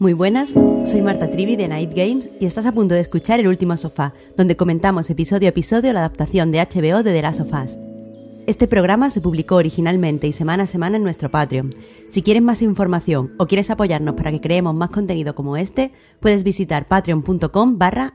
[0.00, 0.54] Muy buenas,
[0.86, 4.14] soy Marta Trivi de Night Games y estás a punto de escuchar El Último Sofá,
[4.34, 7.78] donde comentamos episodio a episodio la adaptación de HBO de The Last of Us.
[8.46, 11.74] Este programa se publicó originalmente y semana a semana en nuestro Patreon.
[12.08, 16.44] Si quieres más información o quieres apoyarnos para que creemos más contenido como este, puedes
[16.44, 18.14] visitar patreon.com barra.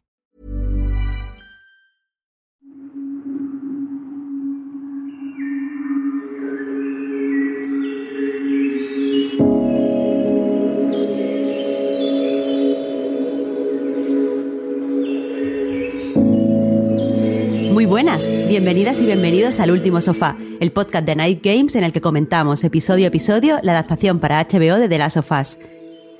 [17.81, 21.91] Muy buenas, bienvenidas y bienvenidos al Último Sofá, el podcast de Night Games en el
[21.91, 25.57] que comentamos episodio a episodio la adaptación para HBO de The Last of Us.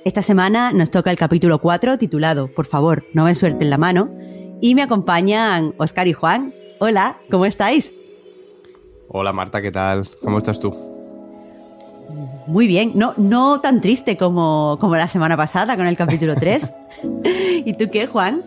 [0.04, 4.10] Esta semana nos toca el capítulo 4 titulado Por favor, no me suelten la mano
[4.60, 6.52] y me acompañan Oscar y Juan.
[6.80, 7.94] Hola, ¿cómo estáis?
[9.06, 10.08] Hola Marta, ¿qué tal?
[10.20, 10.74] ¿Cómo estás tú?
[12.48, 16.72] Muy bien, no, no tan triste como, como la semana pasada con el capítulo 3.
[17.64, 18.42] ¿Y tú qué, Juan?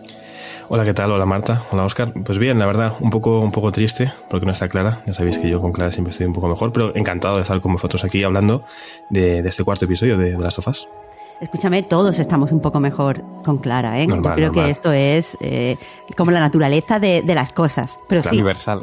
[0.68, 1.12] Hola, ¿qué tal?
[1.12, 2.12] Hola Marta, hola Oscar.
[2.24, 5.00] Pues bien, la verdad, un poco, un poco triste porque no está Clara.
[5.06, 7.60] Ya sabéis que yo con Clara siempre estoy un poco mejor, pero encantado de estar
[7.60, 8.64] con vosotros aquí hablando
[9.08, 10.88] de, de este cuarto episodio de, de Las Sofás.
[11.40, 14.08] Escúchame, todos estamos un poco mejor con Clara, ¿eh?
[14.08, 15.76] Yo creo que esto es eh,
[16.16, 17.98] como la naturaleza de, de las cosas.
[18.08, 18.80] Pero sí, universal.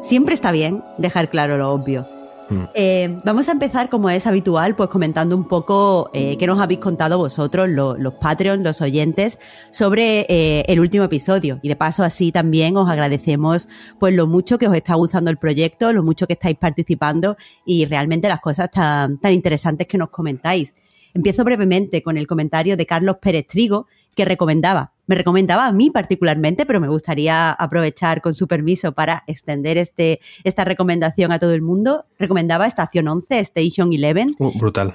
[0.00, 2.08] siempre está bien dejar claro lo obvio.
[2.52, 2.68] Mm.
[2.74, 6.80] Eh, vamos a empezar, como es habitual, pues comentando un poco eh, qué nos habéis
[6.80, 9.38] contado vosotros, lo- los Patreon, los oyentes,
[9.70, 11.58] sobre eh, el último episodio.
[11.62, 13.68] Y de paso, así también os agradecemos
[13.98, 17.84] pues lo mucho que os está gustando el proyecto, lo mucho que estáis participando y
[17.86, 20.74] realmente las cosas tan, tan interesantes que nos comentáis.
[21.14, 25.90] Empiezo brevemente con el comentario de Carlos Pérez Trigo, que recomendaba, me recomendaba a mí
[25.90, 31.52] particularmente, pero me gustaría aprovechar con su permiso para extender este, esta recomendación a todo
[31.52, 32.06] el mundo.
[32.18, 34.34] Recomendaba Estación 11, Station 11.
[34.38, 34.94] Uh, brutal.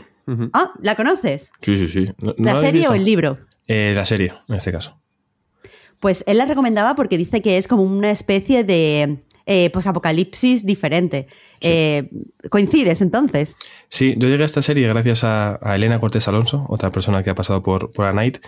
[0.53, 1.51] Ah, ¿la conoces?
[1.61, 2.09] Sí, sí, sí.
[2.19, 3.37] ¿No- no ¿La serie o el libro?
[3.67, 4.97] Eh, la serie, en este caso.
[5.99, 11.25] Pues él la recomendaba porque dice que es como una especie de eh, posapocalipsis diferente.
[11.61, 12.09] Eh,
[12.49, 13.57] ¿Coincides entonces?
[13.87, 17.29] Sí, yo llegué a esta serie gracias a, a Elena Cortés Alonso, otra persona que
[17.29, 18.39] ha pasado por, por A Night,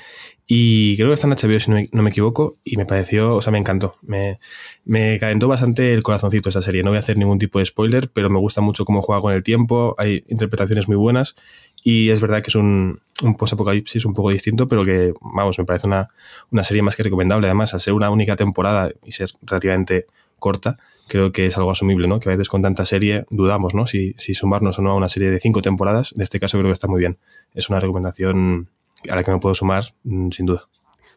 [0.45, 3.35] y creo que está en HBO si no me, no me equivoco, y me pareció,
[3.35, 3.95] o sea, me encantó.
[4.01, 4.39] Me,
[4.83, 6.83] me calentó bastante el corazoncito esa serie.
[6.83, 9.33] No voy a hacer ningún tipo de spoiler, pero me gusta mucho cómo juega con
[9.33, 11.35] el tiempo, hay interpretaciones muy buenas,
[11.81, 15.63] y es verdad que es un, un post-apocalipsis un poco distinto, pero que, vamos, me
[15.63, 16.09] parece una,
[16.51, 17.47] una serie más que recomendable.
[17.47, 20.07] Además, al ser una única temporada y ser relativamente
[20.39, 20.77] corta,
[21.07, 22.19] creo que es algo asumible, ¿no?
[22.19, 23.87] Que a veces con tanta serie dudamos, ¿no?
[23.87, 26.13] Si, si sumarnos o no a una serie de cinco temporadas.
[26.15, 27.17] En este caso creo que está muy bien.
[27.53, 28.69] Es una recomendación
[29.09, 30.67] a la que me puedo sumar, mm, sin duda.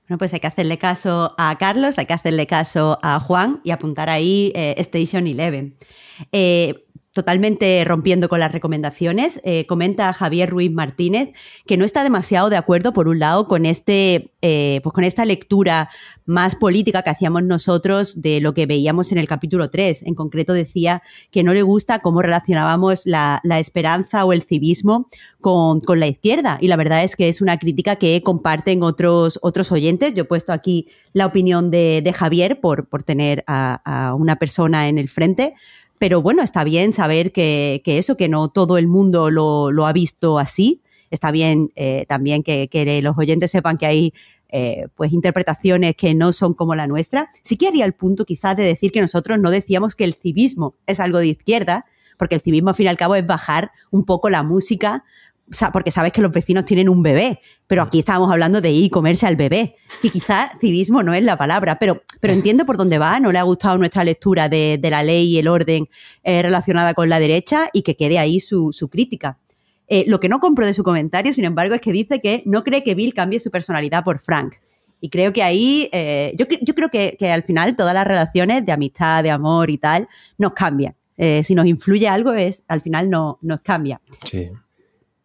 [0.09, 3.71] Bueno, pues hay que hacerle caso a Carlos, hay que hacerle caso a Juan y
[3.71, 5.73] apuntar ahí eh, Station 11.
[6.33, 11.31] Eh, totalmente rompiendo con las recomendaciones, eh, comenta Javier Ruiz Martínez
[11.67, 15.25] que no está demasiado de acuerdo, por un lado, con, este, eh, pues con esta
[15.25, 15.91] lectura
[16.25, 20.03] más política que hacíamos nosotros de lo que veíamos en el capítulo 3.
[20.05, 25.09] En concreto decía que no le gusta cómo relacionábamos la, esperanza o el civismo
[25.41, 26.59] con, con la izquierda.
[26.61, 30.15] Y la verdad es que es una crítica que comparten otros, otros oyentes.
[30.15, 34.99] Yo he puesto aquí la opinión de, Javier por, por tener a una persona en
[34.99, 35.55] el frente.
[36.03, 39.87] Pero bueno, está bien saber que, que eso, que no todo el mundo lo, lo
[39.87, 40.83] ha visto así.
[41.13, 44.13] Está bien eh, también que, que los oyentes sepan que hay
[44.49, 47.31] eh, pues interpretaciones que no son como la nuestra.
[47.45, 50.75] Sí que haría el punto quizás de decir que nosotros no decíamos que el civismo
[50.89, 51.87] es algo de izquierda,
[52.19, 55.05] porque el civismo al fin y al cabo es bajar un poco la música,
[55.73, 58.91] porque sabes que los vecinos tienen un bebé, pero aquí estábamos hablando de ir y
[58.91, 59.77] comerse al bebé.
[60.03, 63.39] Y quizás civismo no es la palabra, pero, pero entiendo por dónde va, no le
[63.39, 65.89] ha gustado nuestra lectura de, de la ley y el orden
[66.23, 69.39] eh, relacionada con la derecha y que quede ahí su, su crítica.
[69.89, 72.65] Eh, lo que no compro de su comentario, sin embargo, es que dice que no
[72.65, 74.55] cree que Bill cambie su personalidad por Frank.
[75.01, 78.65] Y creo que ahí, eh, yo, yo creo que, que al final todas las relaciones
[78.65, 80.09] de amistad, de amor y tal,
[80.39, 80.95] nos cambian.
[81.17, 84.01] Eh, si nos influye algo, es al final no, nos cambia.
[84.25, 84.49] Sí.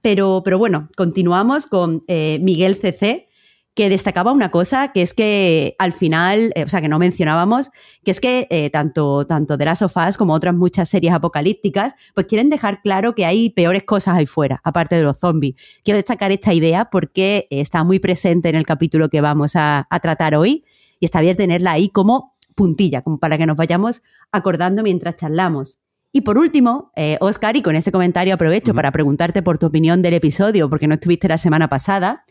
[0.07, 3.27] Pero, pero bueno, continuamos con eh, Miguel CC,
[3.75, 7.71] que destacaba una cosa, que es que al final, eh, o sea, que no mencionábamos,
[8.05, 11.93] que es que eh, tanto, tanto The Last of Us como otras muchas series apocalípticas,
[12.15, 15.55] pues quieren dejar claro que hay peores cosas ahí fuera, aparte de los zombies.
[15.83, 19.99] Quiero destacar esta idea porque está muy presente en el capítulo que vamos a, a
[19.99, 20.63] tratar hoy
[21.01, 25.81] y está bien tenerla ahí como puntilla, como para que nos vayamos acordando mientras charlamos.
[26.11, 30.01] Y por último, eh, Oscar, y con ese comentario aprovecho para preguntarte por tu opinión
[30.01, 32.25] del episodio, porque no estuviste la semana pasada,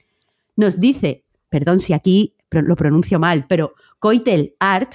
[0.57, 4.95] nos dice perdón si aquí lo pronuncio mal, pero Coitel Art,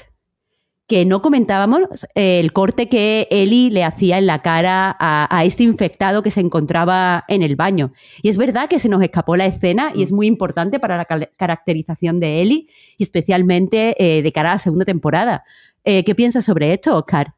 [0.87, 1.81] que no comentábamos
[2.15, 7.23] el corte que Eli le hacía en la cara a, este infectado que se encontraba
[7.29, 7.93] en el baño.
[8.21, 11.05] Y es verdad que se nos escapó la escena y es muy importante para la
[11.05, 15.45] caracterización de Eli y especialmente eh, de cara a la segunda temporada.
[15.85, 17.35] Eh, ¿Qué piensas sobre esto, Oscar?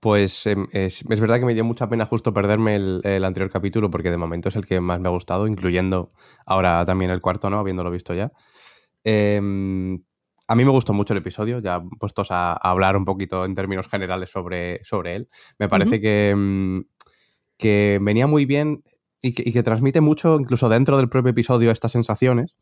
[0.00, 4.10] Pues em, es, verdad que me dio mucha pena justo perderme el, anterior capítulo porque
[4.10, 6.12] de momento es el que más me ha gustado, incluyendo
[6.44, 7.58] ahora también el cuarto, ¿no?
[7.58, 8.30] Habiéndolo visto ya.
[9.04, 10.02] Em,
[10.48, 13.88] a mí me gustó mucho el episodio, ya puestos a, hablar un poquito en términos
[13.88, 15.28] generales sobre, sobre él.
[15.58, 16.84] Me parece que, em,
[17.56, 18.82] que venía muy bien
[19.22, 22.54] y que, transmite mucho, incluso dentro del propio episodio, estas sensaciones.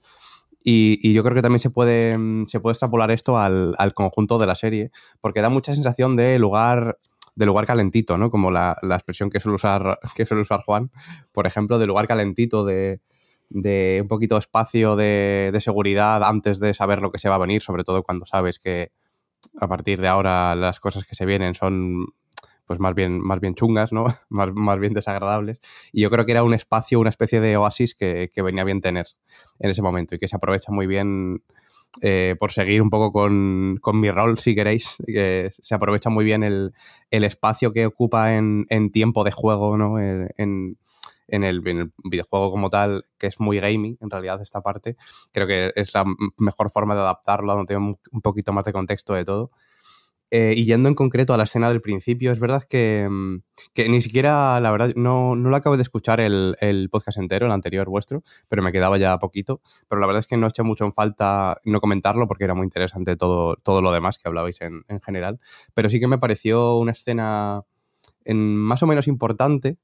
[0.63, 2.17] Y, yo creo que también se puede,
[2.47, 4.91] se puede extrapolar esto al, al, conjunto de la serie,
[5.21, 6.99] porque da mucha sensación de lugar
[7.35, 8.31] de lugar calentito, ¿no?
[8.31, 10.91] Como la, expresión que suele, usar, que suele usar Juan,
[11.33, 13.01] por ejemplo, de lugar calentito, de,
[13.51, 17.39] un poquito de espacio de, de, seguridad antes de saber lo que se va a
[17.39, 18.93] venir, sobre todo cuando sabes que
[19.61, 22.07] a partir de ahora las cosas que se vienen son
[22.67, 24.07] pues más bien, más bien chungas, ¿no?
[24.29, 25.61] Más, más bien desagradables.
[25.93, 28.81] Y yo creo que era un espacio, una especie de oasis que, que venía bien
[28.81, 29.07] tener
[29.59, 31.43] en ese momento y que se aprovecha muy bien
[32.03, 36.43] eh, por seguir un poco con, mi rol, si queréis, que se aprovecha muy bien
[36.43, 36.73] el,
[37.11, 39.99] espacio que ocupa en, tiempo de juego, ¿no?
[40.01, 40.77] En,
[41.29, 44.97] el, videojuego como tal, que es muy gaming, en realidad, esta parte.
[45.33, 46.05] Creo que es la
[46.37, 49.51] mejor forma de adaptarlo, donde tiene un poquito más de contexto de todo.
[50.31, 53.43] Eh, y yendo en concreto a la escena del principio, es verdad que, mm,
[53.89, 56.57] ni siquiera, la verdad, no, no lo acabo de escuchar el,
[56.91, 59.61] podcast entero, el anterior vuestro, pero me quedaba ya poquito.
[59.89, 62.65] Pero la verdad es que no eché mucho en falta no comentarlo porque era muy
[62.65, 65.39] interesante todo, todo lo demás que hablabais en, general.
[65.75, 67.63] Pero sí que me pareció una escena
[68.25, 69.79] en, más o menos importante.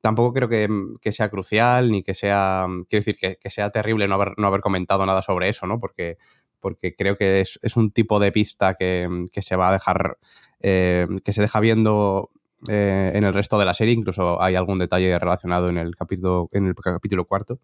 [0.00, 4.14] Tampoco creo que, sea crucial ni que sea, quiero decir, que, que, sea terrible no
[4.14, 5.78] haber, no haber comentado nada sobre eso, ¿no?
[5.78, 6.16] Porque
[6.60, 9.08] porque creo que es, un tipo de pista que,
[9.40, 10.18] se va a dejar,
[10.60, 12.30] eh, que se deja viendo
[12.68, 16.48] eh, en el resto de la serie, incluso hay algún detalle relacionado en el capítulo,
[16.52, 17.58] en el capítulo cuarto,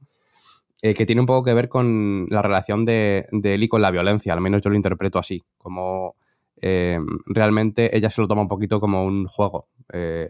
[0.83, 3.91] eh, que tiene un poco que ver con la relación de, de Eli con la
[3.91, 6.17] violencia, al menos yo lo interpreto así, como
[6.59, 9.69] realmente ella se lo toma un poquito como un juego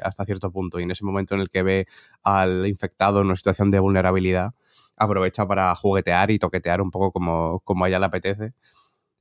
[0.03, 1.87] hasta cierto punto, y en ese momento en el que ve
[2.25, 4.53] al infectado en una situación de vulnerabilidad,
[4.97, 8.53] aprovecha para juguetear y toquetear un poco como, como a ella le apetece.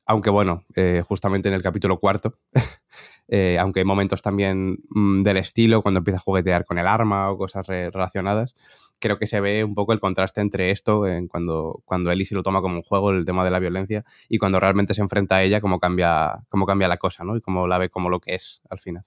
[0.06, 2.38] Aunque bueno, eh, justamente en el capítulo cuarto,
[3.28, 7.32] eh, aunque hay momentos también mm, del estilo, cuando empieza a juguetear con el arma
[7.32, 8.56] o cosas relacionadas,
[9.00, 12.36] creo que se ve un poco el contraste entre esto, en cuando, cuando Ellie se
[12.36, 15.38] lo toma como un juego, el tema de la violencia, y cuando realmente se enfrenta
[15.38, 17.36] a ella, cómo cambia, cómo cambia la cosa, ¿no?
[17.36, 19.06] Y cómo la ve como lo que es al final.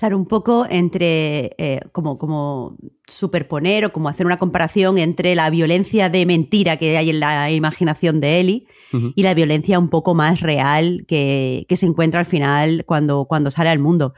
[0.00, 2.74] Claro, un poco entre, eh, como, como
[3.06, 7.50] superponer o como hacer una comparación entre la violencia de mentira que hay en la
[7.50, 8.66] imaginación de Ellie
[9.14, 13.68] y la violencia un poco más real que, se encuentra al final cuando, cuando sale
[13.68, 14.14] al mundo.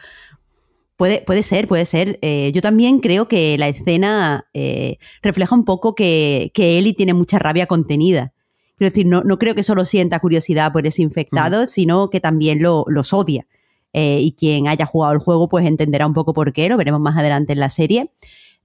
[0.95, 2.17] Puede, puede ser, puede ser.
[2.23, 7.13] Eh, yo también creo que la escena eh, refleja un poco que, que Ellie tiene
[7.13, 8.33] mucha rabia contenida.
[8.79, 12.63] Quiero decir, no, no creo que solo sienta curiosidad por ese infectado, sino que también
[12.63, 13.49] lo, los odia.
[13.93, 17.01] Eh, y quien haya jugado el juego pues entenderá un poco por qué, lo veremos
[17.01, 18.11] más adelante en la serie.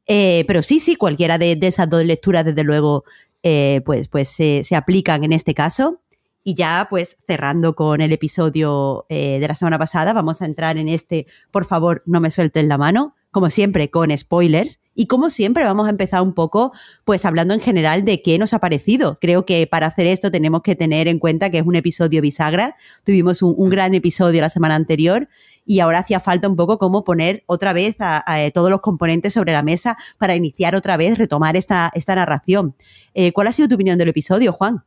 [0.05, 3.03] Eh, pero sí, sí, cualquiera de, esas dos lecturas, desde luego,
[3.43, 5.99] eh, pues, pues se, se, aplican en este caso.
[6.43, 10.87] Y ya, pues cerrando con el episodio de la semana pasada, vamos a entrar en
[10.87, 14.79] este, por favor, no me suelten la mano, como siempre, con spoilers.
[14.95, 16.71] Y como siempre, vamos a empezar un poco,
[17.05, 19.19] pues hablando en general de qué nos ha parecido.
[19.21, 22.75] Creo que para hacer esto tenemos que tener en cuenta que es un episodio bisagra.
[23.03, 25.29] Tuvimos un, gran episodio la semana anterior
[25.67, 29.33] y ahora hacía falta un poco cómo poner otra vez a, eh, todos los componentes
[29.33, 32.73] sobre la mesa para iniciar otra vez, retomar esta, esta narración.
[33.13, 34.83] Eh, ¿Cuál ha sido tu opinión del episodio, Juan?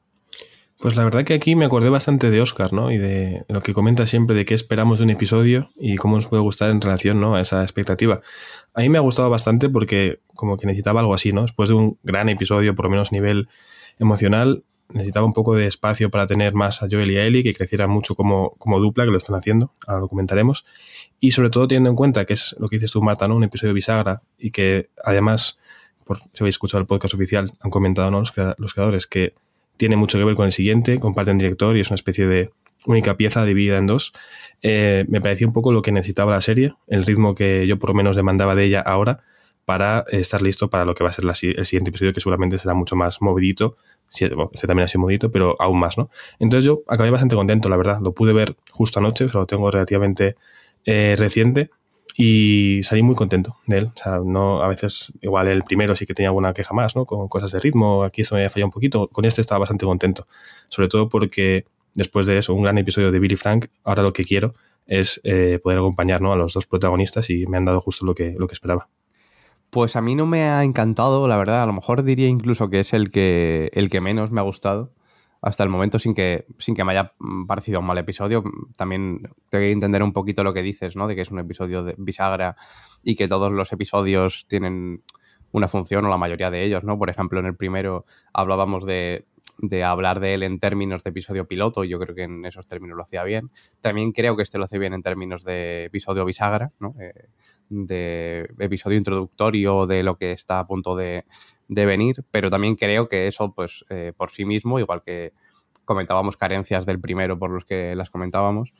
[0.80, 2.90] Pues la verdad que aquí me acordé bastante de Oscar, ¿no?
[2.90, 6.26] Y de lo que comenta siempre de qué esperamos de un episodio y cómo nos
[6.26, 7.34] puede gustar en relación, ¿no?
[7.34, 8.22] A esa expectativa.
[8.72, 11.42] A mí me ha gustado bastante porque como que necesitaba algo así, ¿no?
[11.42, 13.50] Después de un gran episodio, por lo menos nivel
[13.99, 17.54] emocional, necesitaba un poco de espacio para tener más a Joel y a Ellie, que
[17.54, 20.64] crecieran mucho como, como dupla, que lo están haciendo, ahora lo comentaremos.
[21.20, 23.37] Y sobre todo teniendo en cuenta que es lo que dices tú, Marta, ¿no?
[23.37, 25.58] Un episodio bisagra y que además,
[26.06, 28.20] por, si habéis escuchado el podcast oficial, han comentado ¿no?
[28.20, 29.34] los, los creadores que
[29.80, 32.50] tiene mucho que ver con el siguiente, comparten director y es una especie de
[32.84, 34.12] única pieza dividida en dos.
[34.60, 37.88] Eh, me pareció un poco lo que necesitaba la serie, el ritmo que yo por
[37.88, 39.22] lo menos demandaba de ella ahora
[39.64, 42.75] para estar listo para lo que va a ser el siguiente episodio, que seguramente será
[42.75, 43.78] mucho más movidito.
[44.10, 46.10] este también ha sido movidito, pero aún más, ¿no?
[46.38, 48.00] Entonces yo acabé bastante contento, la verdad.
[48.02, 50.37] Lo pude ver justo anoche, pero lo tengo relativamente
[50.84, 51.70] eh, reciente
[52.22, 53.90] y salí muy contento de él.
[53.96, 57.06] O sea, no, a veces, igual el primero sí que tenía alguna queja más, ¿no?
[57.06, 59.08] Con cosas de ritmo, aquí eso me había fallado un poquito.
[59.08, 60.26] Con este estaba bastante contento.
[60.68, 64.24] Sobre todo porque después de eso, un gran episodio de Billy Frank, ahora lo que
[64.24, 64.54] quiero
[64.86, 68.34] es eh, poder acompañar a los dos protagonistas y me han dado justo lo que,
[68.38, 68.90] lo que esperaba.
[69.70, 71.62] Pues a mí no me ha encantado, la verdad.
[71.62, 74.90] A lo mejor diría incluso que es el que, el que menos me ha gustado
[75.42, 77.14] hasta el momento sin que, sin que me haya
[77.47, 78.44] parecido un mal episodio.
[78.76, 81.09] También tengo que entender un poquito lo que dices, ¿no?
[81.09, 82.56] De que es un episodio de bisagra
[83.02, 85.02] y que todos los episodios tienen
[85.52, 86.99] una función, o la mayoría de ellos, ¿no?
[86.99, 89.26] Por ejemplo, en el primero hablábamos de,
[89.59, 92.66] de hablar de él en términos de episodio piloto, y yo creo que en esos
[92.66, 93.50] términos lo hacía bien.
[93.80, 96.94] También creo que este lo hace bien en términos de episodio bisagra, ¿no?
[97.00, 97.28] Eh,
[97.68, 101.25] de episodio introductorio de lo que está a punto de,
[101.70, 105.32] venir, pero también creo que eso, pues, eh, por sí mismo, igual que
[105.84, 108.72] comentábamos carencias del primero por los que las comentábamos,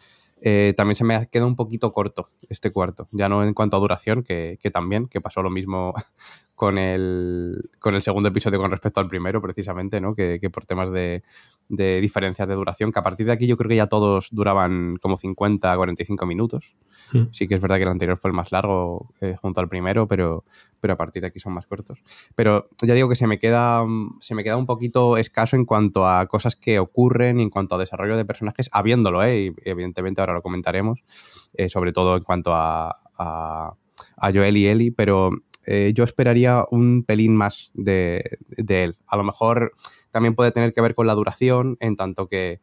[0.43, 3.81] eh, también se me queda un poquito corto este cuarto, ya no en cuanto a
[3.81, 5.93] duración, que, que también, que pasó lo mismo
[6.55, 10.15] con el, con el segundo episodio con respecto al primero, precisamente, ¿no?
[10.15, 11.23] Que, por temas de,
[11.69, 14.97] de, diferencias de duración, que a partir de aquí yo creo que ya todos duraban
[14.97, 16.75] como 50, 45 minutos.
[17.13, 17.25] Hmm.
[17.33, 20.07] Sí que es verdad que el anterior fue el más largo eh, junto al primero,
[20.07, 20.45] pero,
[20.81, 21.99] pero a partir de aquí son más cortos.
[22.35, 23.85] Pero ya digo que se me queda,
[24.21, 27.79] se me queda un poquito escaso en cuanto a cosas que ocurren en cuanto a
[27.79, 29.53] desarrollo de personajes, habiéndolo, ¿eh?
[29.65, 31.03] Evidentemente ahora lo comentaremos,
[31.55, 33.75] eh, sobre todo en cuanto a, a,
[34.33, 35.31] Joel y Ellie, pero
[35.67, 38.97] eh, yo esperaría un pelín más de, él.
[39.07, 39.73] A lo mejor
[40.11, 42.61] también puede tener que ver con la duración, en tanto que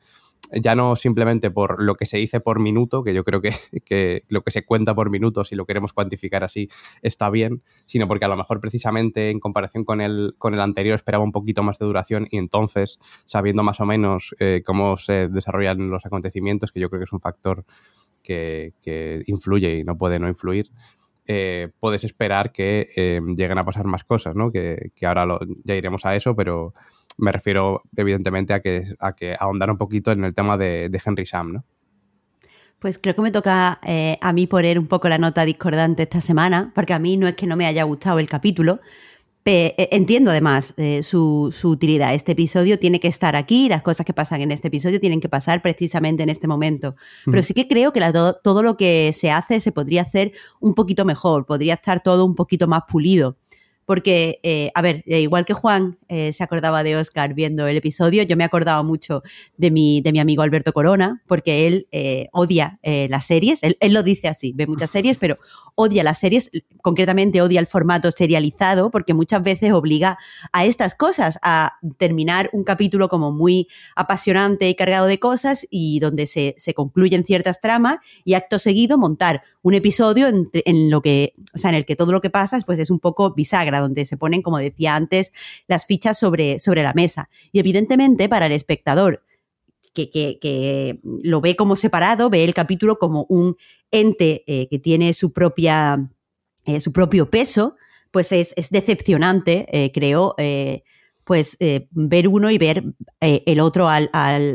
[0.52, 3.42] ya no simplemente por lo que se dice por minuto, que yo creo
[3.86, 6.70] que, lo que se cuenta por minuto, si lo queremos cuantificar así,
[7.02, 10.96] está bien, sino porque a lo mejor precisamente en comparación con el, con el anterior
[10.96, 15.28] esperaba un poquito más de duración y entonces, sabiendo más o menos eh, cómo se
[15.28, 17.66] desarrollan los acontecimientos, que yo creo que es un factor
[18.24, 20.70] que, que influye y no puede no influir,
[21.30, 24.50] eh, puedes esperar que eh, lleguen a pasar más cosas, ¿no?
[24.50, 26.74] Que, ahora ya iremos a eso, pero
[27.18, 31.26] me refiero evidentemente a que, a que ahondar un poquito en el tema de, Henry
[31.26, 31.66] Sam, ¿no?
[32.80, 36.22] Pues creo que me toca eh, a mí poner un poco la nota discordante esta
[36.22, 38.82] semana, porque a mí no es que no me haya gustado el capítulo,
[39.50, 42.14] eh, entiendo además eh, su, utilidad.
[42.14, 45.30] Este episodio tiene que estar aquí, las cosas que pasan en este episodio tienen que
[45.30, 46.96] pasar precisamente en este momento.
[47.26, 48.02] Pero sí que creo que
[48.44, 52.36] todo lo que se hace se podría hacer un poquito mejor, podría estar todo un
[52.36, 53.38] poquito más pulido
[53.88, 57.78] porque, eh, a ver, eh, igual que Juan eh, se acordaba de Oscar viendo el
[57.78, 59.24] episodio, yo me acordaba mucho
[59.56, 61.88] de mi, de mi amigo Alberto Corona, porque él
[62.34, 65.38] odia las series, él, lo dice así, ve muchas series, pero
[65.76, 66.52] odia las series,
[66.82, 70.18] concretamente odia el formato serializado, porque muchas veces obliga
[70.52, 76.00] a estas cosas, a terminar un capítulo como muy apasionante y cargado de cosas y
[76.02, 81.02] donde se, se concluyen ciertas tramas y acto seguido montar un episodio en, en, lo
[81.02, 83.77] que, o sea, en el que todo lo que pasa pues es un poco bisagra
[83.80, 85.32] donde se ponen, como decía antes,
[85.68, 87.30] las fichas sobre, sobre la mesa.
[87.52, 89.24] Y evidentemente para el espectador
[90.06, 93.58] que, lo ve como separado, ve el capítulo como un
[93.92, 96.12] ente eh, que tiene su, propia,
[96.66, 97.76] eh, su propio peso,
[98.12, 100.36] pues es, decepcionante, eh, creo,
[101.28, 102.86] pues eh, ver uno y ver
[103.20, 104.10] eh, el otro al,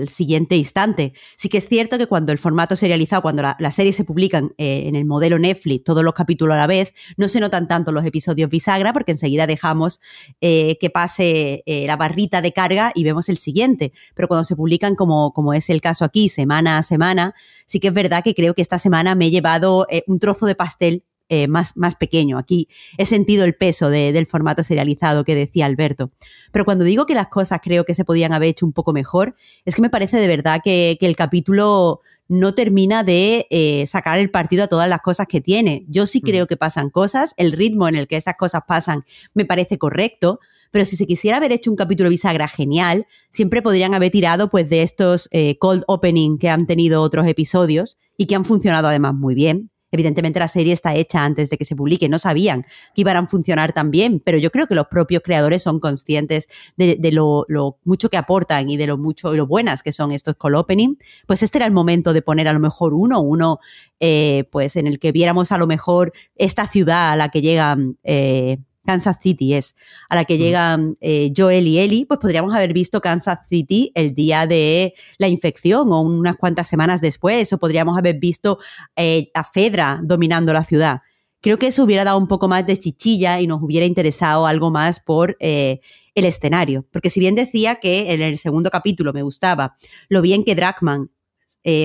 [0.08, 1.12] siguiente instante.
[1.36, 4.54] Sí que es cierto que cuando el formato serializado, cuando las la series se publican
[4.56, 7.92] eh, en el modelo Netflix, todos los capítulos a la vez, no se notan tanto
[7.92, 10.00] los episodios bisagra porque enseguida dejamos
[10.40, 13.92] que pase la barrita de carga y vemos el siguiente.
[14.14, 17.34] Pero cuando se publican, como, como es el caso aquí, semana a semana,
[17.66, 20.54] sí que es verdad que creo que esta semana me he llevado un trozo de
[20.54, 22.36] pastel eh, más, más pequeño.
[22.36, 26.10] Aquí he sentido el peso del formato serializado que decía Alberto.
[26.50, 29.34] Pero cuando digo que las cosas creo que se podían haber hecho un poco mejor,
[29.64, 34.30] es que me parece de verdad que, el capítulo no termina de eh, sacar el
[34.30, 35.86] partido a todas las cosas que tiene.
[35.88, 36.48] Yo sí creo mm.
[36.48, 40.38] que pasan cosas, el ritmo en el que esas cosas pasan me parece correcto,
[40.70, 44.68] pero si se quisiera haber hecho un capítulo bisagra genial, siempre podrían haber tirado pues
[44.68, 49.14] de estos eh, cold opening que han tenido otros episodios y que han funcionado además
[49.14, 49.71] muy bien.
[49.92, 52.62] Evidentemente la serie está hecha antes de que se publique, no sabían
[52.94, 56.48] que iban a funcionar tan bien, pero yo creo que los propios creadores son conscientes
[56.76, 57.46] de, lo,
[57.84, 60.96] mucho que aportan y de lo mucho y lo buenas que son estos call opening.
[61.26, 63.60] Pues este era el momento de poner a lo mejor uno, uno
[64.00, 67.98] eh, pues en el que viéramos a lo mejor esta ciudad a la que llegan
[68.02, 69.76] eh, Kansas City es,
[70.08, 74.14] a la que llegan eh, Joel y Ellie, pues podríamos haber visto Kansas City el
[74.14, 78.58] día de la infección o unas cuantas semanas después, o podríamos haber visto
[78.96, 81.00] eh, a Fedra dominando la ciudad.
[81.40, 84.70] Creo que eso hubiera dado un poco más de chichilla y nos hubiera interesado algo
[84.70, 85.80] más por eh,
[86.14, 86.86] el escenario.
[86.92, 89.76] Porque si bien decía que en el segundo capítulo me gustaba
[90.08, 91.10] lo bien que Dragman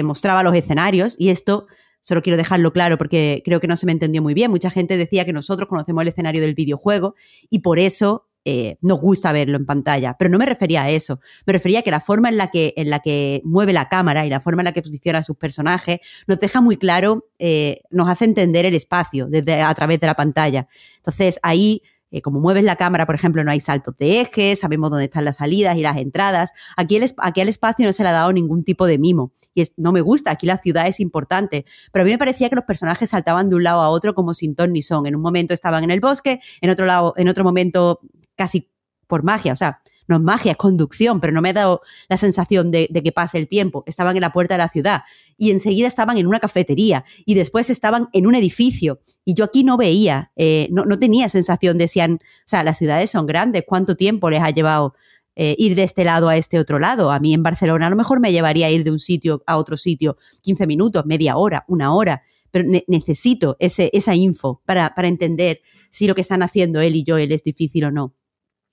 [0.03, 1.67] mostraba los escenarios, y esto
[2.07, 4.49] Solo quiero dejarlo claro porque creo que no se me entendió muy bien.
[4.49, 7.15] Mucha gente decía que nosotros conocemos el escenario del videojuego
[7.49, 10.15] y por eso eh, nos gusta verlo en pantalla.
[10.17, 11.19] Pero no me refería a eso.
[11.45, 14.25] Me refería a que la forma en la que, en la que mueve la cámara
[14.25, 17.81] y la forma en la que posiciona a sus personajes nos deja muy claro, eh,
[17.89, 20.69] nos hace entender el espacio desde, a través de la pantalla.
[20.95, 24.89] Entonces ahí eh, como mueves la cámara, por ejemplo, no hay saltos de ejes, sabemos
[24.89, 26.51] dónde están las salidas y las entradas.
[26.77, 29.31] Aquí, el, aquí espacio no se le ha dado ningún tipo de mimo.
[29.53, 31.65] Y no me gusta, aquí la ciudad es importante.
[31.91, 34.33] Pero a mí me parecía que los personajes saltaban de un lado a otro como
[34.33, 35.05] sin ton ni son.
[35.05, 37.99] En un momento estaban en el bosque, en otro lado, en otro momento
[38.35, 38.69] casi
[39.07, 39.51] por magia.
[39.51, 42.87] O sea, no es magia, es conducción, pero no me ha dado la sensación de,
[42.87, 43.83] que pase el tiempo.
[43.85, 45.01] Estaban en la puerta de la ciudad
[45.37, 49.63] y enseguida estaban en una cafetería y después estaban en un edificio y yo aquí
[49.63, 53.63] no veía, eh, no, tenía sensación de si han, o sea, las ciudades son grandes,
[53.65, 54.95] cuánto tiempo les ha llevado
[55.35, 57.11] eh, ir de este lado a este otro lado.
[57.11, 59.57] A mí en Barcelona a lo mejor me llevaría a ir de un sitio a
[59.57, 65.07] otro sitio 15 minutos, media hora, una hora pero necesito ese, esa info para, para,
[65.07, 68.15] entender si lo que están haciendo él y yo él es difícil o no.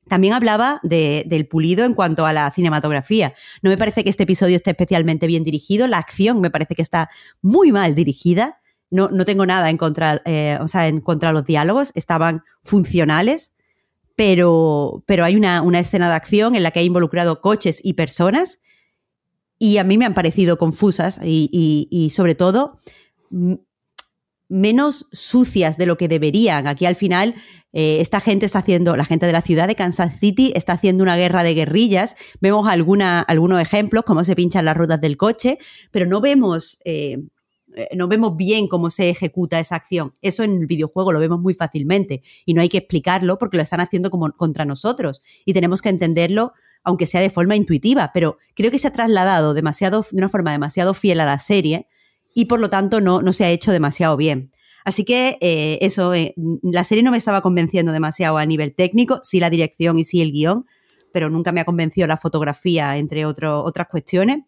[0.08, 3.34] También hablaba del pulido en cuanto a la cinematografía.
[3.62, 5.86] No me parece que este episodio esté especialmente bien dirigido.
[5.86, 8.60] La acción me parece que está muy mal dirigida.
[8.90, 11.92] No, no tengo nada en contra, eh, o sea, en contra de los diálogos.
[11.94, 13.54] Estaban funcionales,
[14.14, 18.60] pero, pero hay una, escena de acción en la que ha involucrado coches y personas
[19.58, 22.76] y a mí me han parecido confusas y, y sobre todo
[24.54, 26.68] menos sucias de lo que deberían.
[26.68, 27.34] Aquí al final
[27.72, 31.02] eh, esta gente está haciendo, la gente de la ciudad de Kansas City está haciendo
[31.02, 32.14] una guerra de guerrillas.
[32.40, 35.58] Vemos algunos ejemplos, cómo se pinchan las ruedas del coche,
[35.90, 37.18] pero no vemos, eh,
[37.74, 40.14] eh, no vemos bien cómo se ejecuta esa acción.
[40.22, 43.64] Eso en el videojuego lo vemos muy fácilmente y no hay que explicarlo porque lo
[43.64, 46.52] están haciendo como contra nosotros y tenemos que entenderlo
[46.84, 50.52] aunque sea de forma intuitiva, pero creo que se ha trasladado demasiado, de una forma
[50.52, 51.88] demasiado fiel a la serie
[52.34, 54.50] y por lo tanto no, no se ha hecho demasiado bien.
[54.84, 59.20] Así que eh, eso, eh, la serie no me estaba convenciendo demasiado a nivel técnico,
[59.22, 60.66] sí la dirección y sí el guion,
[61.10, 64.44] pero nunca me ha convencido la fotografía, entre otras cuestiones.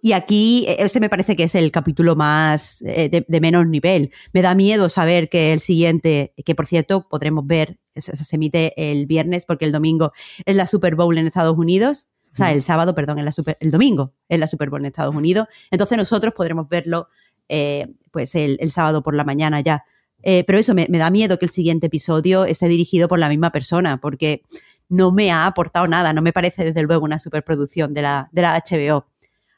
[0.00, 4.10] Y aquí, eh, este me parece que es el capítulo más de, menos nivel.
[4.32, 8.72] Me da miedo saber que el siguiente, que por cierto podremos ver, se, se emite
[8.76, 10.12] el viernes porque el domingo
[10.44, 12.08] es la Super Bowl en Estados Unidos.
[12.32, 14.86] O sea, el sábado, perdón, en la super, el domingo es la Super Bowl en
[14.86, 15.48] Estados Unidos.
[15.70, 17.08] Entonces nosotros podremos verlo
[17.48, 19.84] eh, pues el, sábado por la mañana ya.
[20.22, 23.50] Eh, pero eso me, da miedo que el siguiente episodio esté dirigido por la misma
[23.50, 24.42] persona, porque
[24.88, 28.42] no me ha aportado nada, no me parece desde luego una superproducción de la, de
[28.42, 29.06] la HBO.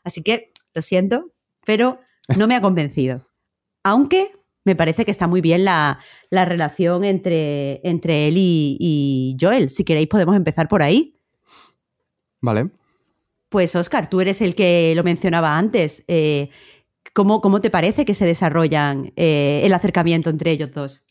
[0.02, 1.32] Así que lo siento,
[1.64, 2.00] pero
[2.37, 3.28] no me ha convencido.
[3.84, 4.32] Aunque
[4.64, 5.98] me parece que está muy bien la,
[6.30, 9.68] relación entre, entre él y, Joel.
[9.68, 11.13] Si queréis podemos empezar por ahí.
[12.44, 12.68] Vale.
[13.48, 16.04] Pues Oscar, tú eres el que lo mencionaba antes.
[16.09, 16.50] Eh,
[17.14, 21.04] ¿Cómo, te parece que se desarrollan eh, el acercamiento entre ellos dos?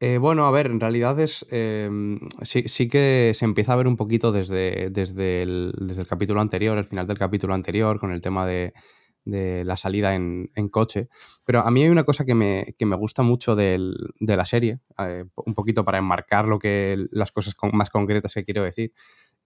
[0.00, 3.96] Eh, bueno, a ver, en realidad es em, sí, que se empieza a ver un
[3.96, 5.72] poquito desde, desde, el,
[6.08, 8.72] capítulo anterior, el final del capítulo anterior, con el tema de,
[9.24, 11.08] la salida en, coche.
[11.44, 13.78] Pero a mí hay una cosa que me, gusta mucho de
[14.18, 18.64] la serie, eh, un poquito para enmarcar lo que las cosas más concretas que quiero
[18.64, 18.92] decir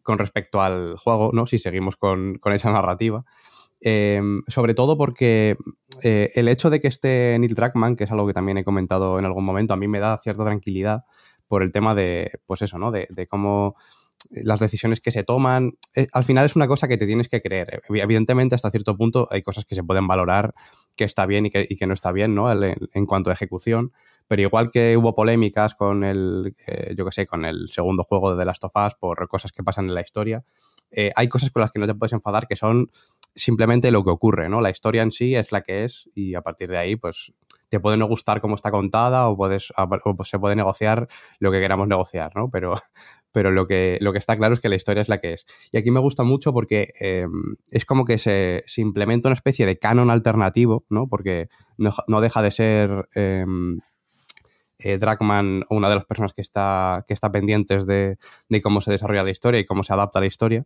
[0.09, 1.47] con respecto al juego, ¿no?
[1.47, 3.27] Si seguimos con, con esa narrativa.
[3.83, 5.59] Em, sobre todo porque
[6.03, 9.19] eh, el hecho de que esté Neil Druckmann, que es algo que también he comentado
[9.19, 11.05] en algún momento, a mí me da cierta tranquilidad
[11.47, 12.91] por el tema de, pues eso, ¿no?
[12.91, 13.77] De, cómo
[14.31, 17.43] las decisiones que se toman, eh, al final es una cosa que te tienes que
[17.43, 17.83] creer.
[17.91, 20.55] Evidentemente, hasta cierto punto hay cosas que se pueden valorar
[20.97, 22.51] que está bien y que, no está bien, ¿no?
[22.51, 23.93] En, cuanto a ejecución,
[24.29, 28.31] pero igual que hubo polémicas con el, eh, yo qué sé, con el segundo juego
[28.31, 30.45] de The Last of Us por cosas que pasan en la historia,
[31.17, 32.91] hay cosas con las que no te puedes enfadar que son
[33.35, 34.61] simplemente lo que ocurre, ¿no?
[34.61, 37.33] La historia en sí es la que es y a partir de ahí, pues
[37.69, 39.73] te puede no gustar cómo está contada o, puedes,
[40.17, 42.51] pues, se puede negociar lo que queramos negociar, ¿no?
[42.51, 42.75] Pero,
[43.33, 45.47] pero lo, que, lo que está claro es que la historia es la que es.
[45.73, 49.79] Y aquí me gusta mucho porque em, es como que se, implementa una especie de
[49.79, 51.09] canon alternativo, ¿no?
[51.09, 53.09] Porque no, deja de ser...
[53.15, 53.45] Eh,
[54.79, 58.19] eh, Dragman, una de las personas que está, que está pendientes de,
[58.63, 60.65] cómo se desarrolla la historia y cómo se adapta la historia.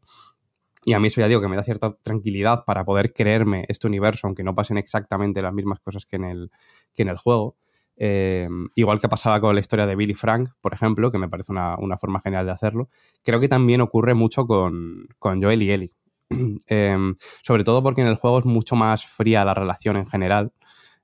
[0.85, 3.87] Y a mí eso ya digo que me da cierta tranquilidad para poder creerme este
[3.87, 6.51] universo, aunque no pasen exactamente las mismas cosas que en el,
[6.95, 7.57] que en el juego.
[7.97, 11.53] Em, igual que pasaba con la historia de Billy Frank, por ejemplo, que me parece
[11.53, 12.89] una, forma genial de hacerlo,
[13.25, 15.91] creo que también ocurre mucho con, Joel y Ellie.
[16.67, 20.53] Em, sobre todo porque en el juego es mucho más fría la relación en general.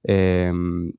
[0.02, 0.92] Em,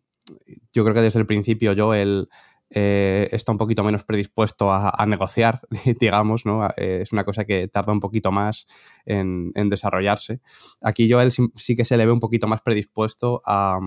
[0.73, 2.29] yo creo que desde el principio Joel
[2.71, 5.61] eh, está un poquito menos predispuesto a, negociar,
[5.99, 6.67] digamos, ¿no?
[6.77, 8.67] Eh, es una cosa que tarda un poquito más
[9.05, 10.41] en, desarrollarse.
[10.81, 13.79] Aquí Joel sí, sí, que se le ve un poquito más predispuesto a,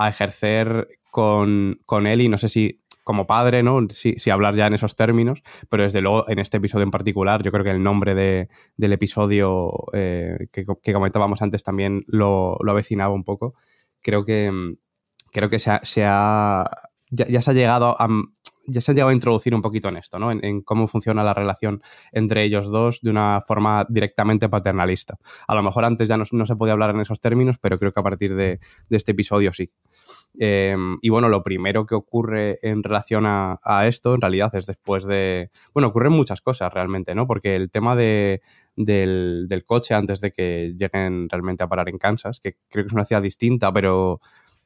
[0.00, 3.80] a ejercer con, él y no sé si como padre, ¿no?
[3.90, 7.50] Si, hablar ya en esos términos, pero desde luego en este episodio en particular, yo
[7.50, 13.24] creo que el nombre del episodio eh, que, comentábamos antes también lo, lo, avecinaba un
[13.24, 13.54] poco.
[14.00, 14.50] Creo que,
[15.32, 15.80] creo que se ha,
[17.10, 18.08] ya, se ha llegado a,
[18.66, 20.30] ya se ha llegado a introducir un poquito en esto, ¿no?
[20.30, 25.18] En, cómo funciona la relación entre ellos dos de una forma directamente paternalista.
[25.48, 28.00] A lo mejor antes ya no, se podía hablar en esos términos, pero creo que
[28.00, 29.70] a partir de, este episodio sí.
[30.38, 35.04] Em, y bueno, lo primero que ocurre en relación a, esto, en realidad, es después
[35.04, 35.50] de.
[35.74, 37.26] Bueno, ocurren muchas cosas realmente, ¿no?
[37.26, 38.42] Porque el tema de,
[38.76, 42.92] del, coche antes de que lleguen realmente a parar en Kansas, que creo que es
[42.92, 44.20] una ciudad distinta, pero,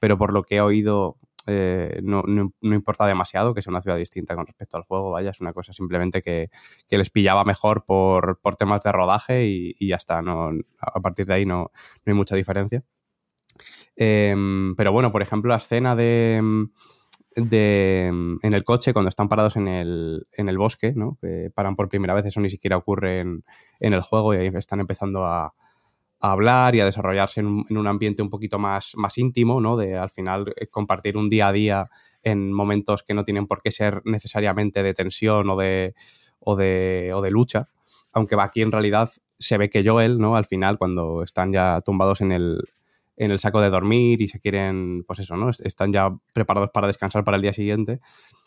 [0.05, 2.23] pero por lo que he oído, eh, no,
[2.61, 5.73] importa demasiado que sea una ciudad distinta con respecto al juego, vaya, es una cosa
[5.73, 6.51] simplemente que,
[6.91, 11.47] les pillaba mejor por, temas de rodaje y, ya está, no, a partir de ahí
[11.47, 11.71] no,
[12.05, 12.85] hay mucha diferencia.
[13.97, 16.69] Em, pero bueno, por ejemplo, la escena de, en
[18.43, 21.17] el coche cuando están parados en el, bosque, ¿no?
[21.23, 23.43] que paran por primera vez, eso ni siquiera ocurre en,
[23.81, 25.55] en el juego y ahí están empezando a,
[26.25, 29.77] a hablar y a desarrollarse en un, ambiente un poquito más, más íntimo, ¿no?
[29.77, 31.91] De al final eh, compartir un día a día
[32.23, 35.95] en momentos que no tienen por qué ser necesariamente de tensión o de,
[36.41, 37.69] o de, o de lucha.
[38.15, 40.35] Aunque aquí en realidad se ve que Joel, ¿no?
[40.35, 42.59] Al final, cuando están ya tumbados en el,
[43.19, 45.51] en el saco de dormir y se quieren, pues eso, ¿no?
[45.51, 48.01] Están ya preparados para descansar para el día siguiente.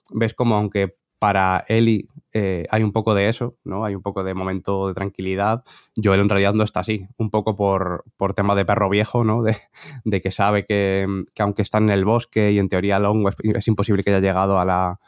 [0.09, 3.83] Ves como aunque para Eli eh, hay un poco de eso, ¿no?
[3.83, 5.63] Hay un poco de momento de tranquilidad.
[5.95, 9.41] Joel en realidad no está así, un poco por, por tema de perro viejo, ¿no?
[9.41, 9.57] De,
[10.03, 13.67] de que sabe que, que, aunque está en el bosque y en teoría Long es,
[13.67, 14.99] imposible que haya llegado a la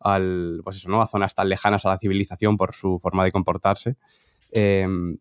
[0.00, 1.00] al, pues eso, ¿no?
[1.00, 3.94] a zonas tan lejanas a la civilización por su forma de comportarse.
[4.50, 5.18] Em,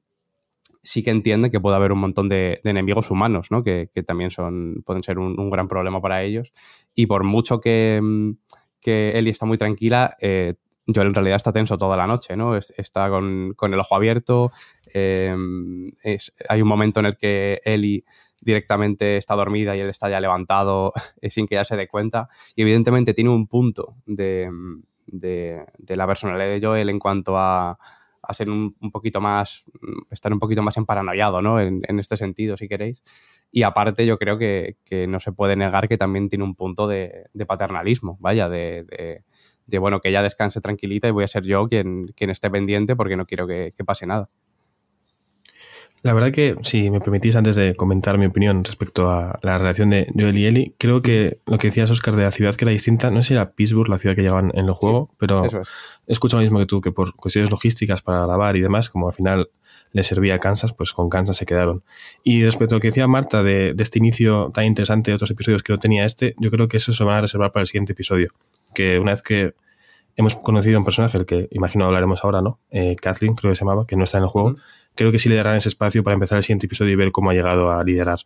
[0.81, 3.61] sí que entiende que puede haber un montón de, enemigos humanos, ¿no?
[3.61, 6.51] Que, que, también son, pueden ser un, un gran problema para ellos.
[6.95, 8.37] Y por mucho que em,
[8.81, 10.55] que Ellie está muy tranquila, eh,
[10.93, 12.57] Joel en realidad está tenso toda la noche, ¿no?
[12.57, 14.51] está con, el ojo abierto.
[14.93, 15.91] Em,
[16.49, 18.03] hay un momento en el que Ellie
[18.41, 20.93] directamente está dormida y él está ya levantado
[21.29, 22.29] sin que ella se dé cuenta.
[22.55, 24.49] Y evidentemente tiene un punto de,
[25.07, 27.77] la personalidad de Joel en cuanto a,
[28.33, 29.63] ser un, poquito más,
[30.09, 31.59] estar un poquito más emparanoiado, ¿no?
[31.59, 33.03] En, en, este sentido, si queréis.
[33.51, 34.77] Y aparte yo creo que,
[35.09, 39.23] no se puede negar que también tiene un punto de, paternalismo, vaya, de,
[39.79, 43.17] bueno, que ella descanse tranquilita y voy a ser yo quien, quien esté pendiente porque
[43.17, 44.29] no quiero que, pase nada.
[46.03, 49.91] La verdad que, si me permitís, antes de comentar mi opinión respecto a la relación
[49.91, 52.71] de Joel y Ellie, creo que lo que decías, Oscar, de la ciudad que era
[52.71, 56.11] distinta, no sé si era Pittsburgh, la ciudad que llevaban en el juego, pero he
[56.11, 59.13] escuchado lo mismo que tú, que por cuestiones logísticas para grabar y demás, como al
[59.13, 59.51] final
[59.93, 61.83] le servía a Kansas, pues con Kansas se quedaron.
[62.23, 65.61] Y respecto a lo que decía Marta de, este inicio tan interesante de otros episodios
[65.61, 67.93] que no tenía este, yo creo que eso se van a reservar para el siguiente
[67.93, 68.33] episodio.
[68.73, 69.53] Que una vez que
[70.15, 72.59] hemos conocido a un personaje, el que imagino hablaremos ahora, ¿no?
[72.71, 74.55] Eh, Kathleen, creo que se llamaba, que no está en el juego.
[74.95, 77.29] Creo que sí le darán ese espacio para empezar el siguiente episodio y ver cómo
[77.29, 78.19] ha llegado a liderar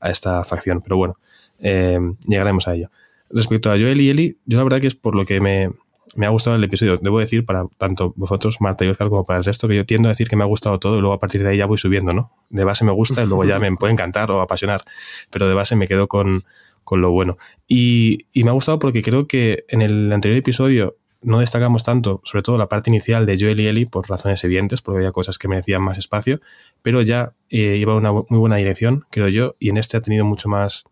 [0.00, 0.80] a esta facción.
[0.82, 1.18] Pero bueno,
[1.58, 2.90] eh, llegaremos a ello.
[3.30, 5.70] Respecto a Joel y Eli, yo la verdad que es por lo que me,
[6.14, 6.98] me ha gustado el episodio.
[6.98, 10.08] Debo decir, para tanto vosotros, Marta y Oscar, como para el resto, que yo tiendo
[10.08, 11.78] a decir que me ha gustado todo y luego a partir de ahí ya voy
[11.78, 12.32] subiendo, ¿no?
[12.48, 14.84] De base me gusta y luego ya me puede encantar o apasionar,
[15.30, 16.44] pero de base me quedo con,
[16.90, 17.38] lo bueno.
[17.68, 22.42] Y, me ha gustado porque creo que en el anterior episodio no destacamos tanto, sobre
[22.42, 25.48] todo la parte inicial de Joel y Ellie, por razones evidentes, porque había cosas que
[25.48, 26.40] merecían más espacio,
[26.82, 30.24] pero ya eh, iba una muy buena dirección, creo yo, y en este ha tenido
[30.24, 30.84] mucho más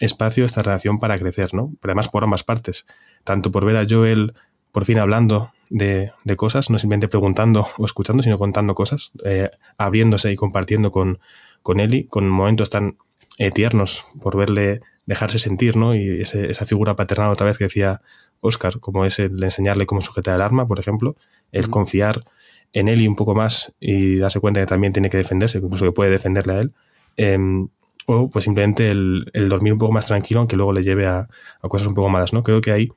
[0.00, 1.72] espacio esta relación para crecer, ¿no?
[1.80, 2.86] Pero además por ambas partes,
[3.24, 4.34] tanto por ver a Joel
[4.72, 10.32] por fin hablando de, cosas, no simplemente preguntando o escuchando, sino contando cosas, eh, abriéndose
[10.32, 11.20] y compartiendo con,
[11.62, 12.96] con Eli, con momentos tan
[13.38, 15.94] eh, tiernos por verle dejarse sentir, ¿no?
[15.94, 18.00] Y esa figura paternal otra vez que decía
[18.44, 21.16] Oscar, como es el enseñarle cómo sujetar el arma, por ejemplo,
[21.52, 22.24] el confiar
[22.72, 25.92] en Eli un poco más y darse cuenta que también tiene que defenderse, incluso que
[25.92, 26.72] puede defenderle a él.
[27.16, 27.68] Em,
[28.06, 31.28] o pues simplemente el, dormir un poco más tranquilo, aunque luego le lleve a,
[31.62, 32.42] a, cosas un poco malas, ¿no?
[32.42, 32.90] Creo que ahí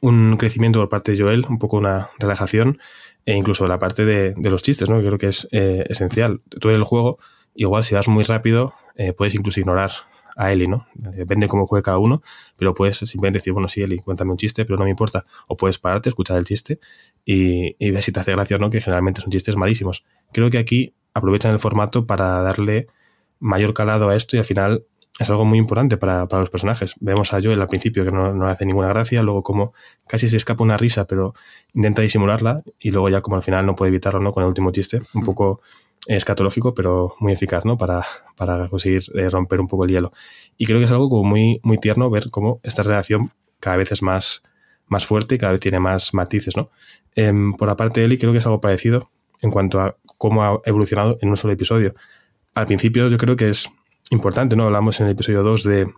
[0.00, 2.78] un crecimiento por parte de Joel, un poco una relajación,
[3.26, 4.98] e incluso la parte de, los chistes, ¿no?
[4.98, 6.40] creo que es eh, esencial.
[6.60, 7.18] Tú en el juego,
[7.54, 9.90] igual si vas muy rápido, eh, puedes incluso ignorar
[10.36, 10.86] a Ellie, ¿no?
[10.94, 12.22] Depende cómo juegue cada uno,
[12.56, 15.24] pero puedes simplemente decir, bueno, sí, Ellie, cuéntame un chiste, pero no me importa.
[15.48, 16.78] O puedes pararte, escuchar el chiste
[17.24, 20.04] y, y ver si te hace gracia o no, que generalmente son chistes malísimos.
[20.32, 22.86] Creo que aquí aprovechan el formato para darle
[23.40, 24.84] mayor calado a esto y al final
[25.18, 26.94] es algo muy importante para, los personajes.
[27.00, 29.72] Vemos a Joel al principio que no, no, hace ninguna gracia, luego como
[30.06, 31.34] casi se escapa una risa, pero
[31.72, 34.32] intenta disimularla, y luego ya como al final no puede evitarlo, ¿no?
[34.32, 35.60] Con el último chiste, un poco
[36.06, 37.76] escatológico, pero muy eficaz, ¿no?
[37.76, 38.04] Para,
[38.36, 40.12] para conseguir eh, romper un poco el hielo.
[40.56, 43.92] Y creo que es algo como muy, muy tierno ver cómo esta relación cada vez
[43.92, 44.42] es más,
[44.86, 46.70] más fuerte y cada vez tiene más matices, ¿no?
[47.14, 49.10] Em, por aparte de Eli, creo que es algo parecido
[49.42, 51.94] en cuanto a cómo ha evolucionado en un solo episodio.
[52.54, 53.68] Al principio yo creo que es
[54.10, 54.64] importante, ¿no?
[54.64, 55.92] Hablamos en el episodio 2 de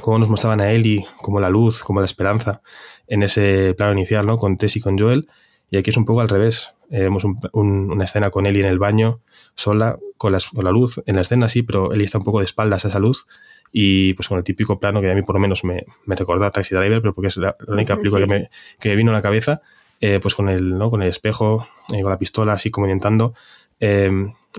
[0.00, 2.62] cómo nos mostraban a Ellie como la luz, como la esperanza
[3.06, 4.36] en ese plano inicial, ¿no?
[4.36, 5.28] Con Tess y con Joel.
[5.70, 6.72] Y aquí es un poco al revés.
[6.90, 9.20] Eh, vemos una escena con Ellie en el baño,
[9.54, 11.00] sola, con la, con la, luz.
[11.06, 13.26] En la escena sí, pero Ellie está un poco de espaldas a esa luz.
[13.72, 16.46] Y pues con el típico plano que a mí por lo menos me, me recordó
[16.46, 19.22] a Taxi Driver, pero porque es la, única película que, me, que vino a la
[19.22, 19.60] cabeza.
[20.00, 20.90] Eh, pues con el, ¿no?
[20.90, 23.34] con el espejo, eh, con la pistola, así como intentando
[23.80, 24.10] eh,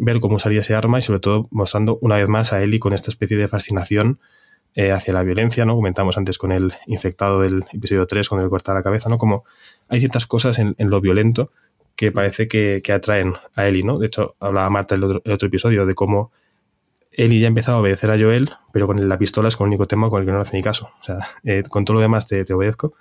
[0.01, 2.93] ver cómo usaría ese arma y sobre todo mostrando una vez más a Ellie con
[2.93, 4.19] esta especie de fascinación
[4.75, 5.75] eh, hacia la violencia, ¿no?
[5.75, 9.17] Comentamos antes con el infectado del episodio 3, cuando le corta la cabeza, ¿no?
[9.17, 9.43] Como
[9.87, 11.51] hay ciertas cosas en, lo violento
[11.99, 13.99] que parece que, atraen a Ellie, ¿no?
[13.99, 16.31] De hecho, hablaba Marta en el otro, episodio de cómo
[17.11, 19.71] Ellie ya ha empezado a obedecer a Joel, pero con la pistola es con el
[19.71, 20.91] único tema con el que no le hace ni caso.
[21.01, 22.93] O sea, eh, con todo lo demás te, obedezco,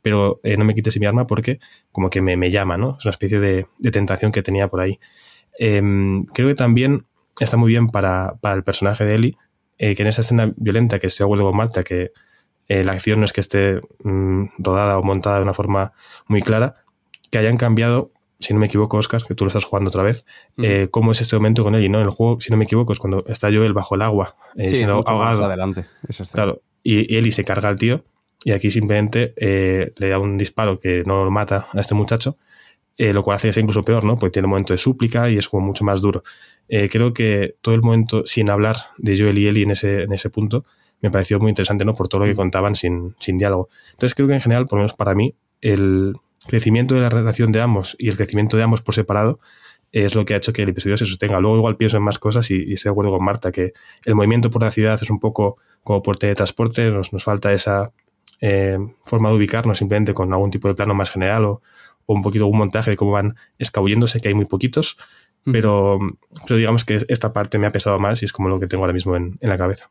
[0.00, 1.60] pero no me quites mi arma porque
[1.92, 2.96] como que me, me llama, ¿no?
[2.98, 5.00] Es una especie de, tentación que tenía por ahí.
[5.58, 7.04] Em, creo que también
[7.38, 9.36] está muy bien para, el personaje de Ellie,
[9.76, 12.10] eh, que en esa escena violenta que estoy de acuerdo con Marta, que
[12.68, 15.92] eh, la acción no es que esté mm, rodada o montada de una forma
[16.26, 16.76] muy clara,
[17.30, 20.26] que hayan cambiado, si no me equivoco, Oscar, que tú lo estás jugando otra vez,
[20.62, 21.98] eh, cómo es este momento con Ellie, ¿no?
[21.98, 25.02] En el juego, si no me equivoco, es cuando está Joel bajo el agua, siendo
[25.06, 25.44] ahogado.
[25.44, 25.86] adelante.
[26.32, 28.04] claro, y, y, Ellie se carga al tío,
[28.44, 32.36] y aquí simplemente le da un disparo que no lo mata a este muchacho,
[32.98, 34.16] eh, lo cual hace que sea incluso peor, ¿no?
[34.16, 36.22] Porque tiene un momento de súplica y es como mucho más duro.
[36.68, 40.12] Eh, creo que todo el momento sin hablar de Joel y Ellie en ese, en
[40.12, 40.64] ese punto
[41.02, 41.94] me pareció muy interesante, ¿no?
[41.94, 43.68] Por todo lo que contaban sin, sin diálogo.
[43.90, 46.14] Entonces creo que en general, por lo menos para mí, el
[46.46, 49.40] crecimiento de la relación de ambos y el crecimiento de ambos por separado
[49.92, 51.40] es lo que ha hecho que el episodio se sostenga.
[51.40, 53.72] Luego igual pienso en más cosas y, estoy de acuerdo con Marta, que
[54.04, 57.92] el movimiento por la ciudad es un poco como por teletransporte, nos, nos falta esa
[58.40, 61.62] eh, forma de ubicarnos simplemente con algún tipo de plano más general o,
[62.06, 64.96] o un poquito un montaje de cómo van escabulléndose, que hay muy poquitos,
[65.44, 66.00] pero,
[66.46, 68.82] pero, digamos que esta parte me ha pesado más y es como lo que tengo
[68.82, 69.90] ahora mismo en, en, la cabeza.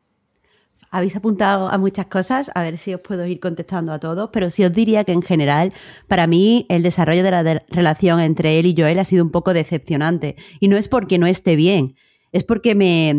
[0.90, 4.50] Habéis apuntado a muchas cosas, a ver si os puedo ir contestando a todos, pero
[4.50, 5.72] sí os diría que en general,
[6.08, 9.52] para mí, el desarrollo de la relación entre él y Joel ha sido un poco
[9.52, 10.36] decepcionante.
[10.60, 11.96] Y no es porque no esté bien,
[12.32, 13.16] es porque me,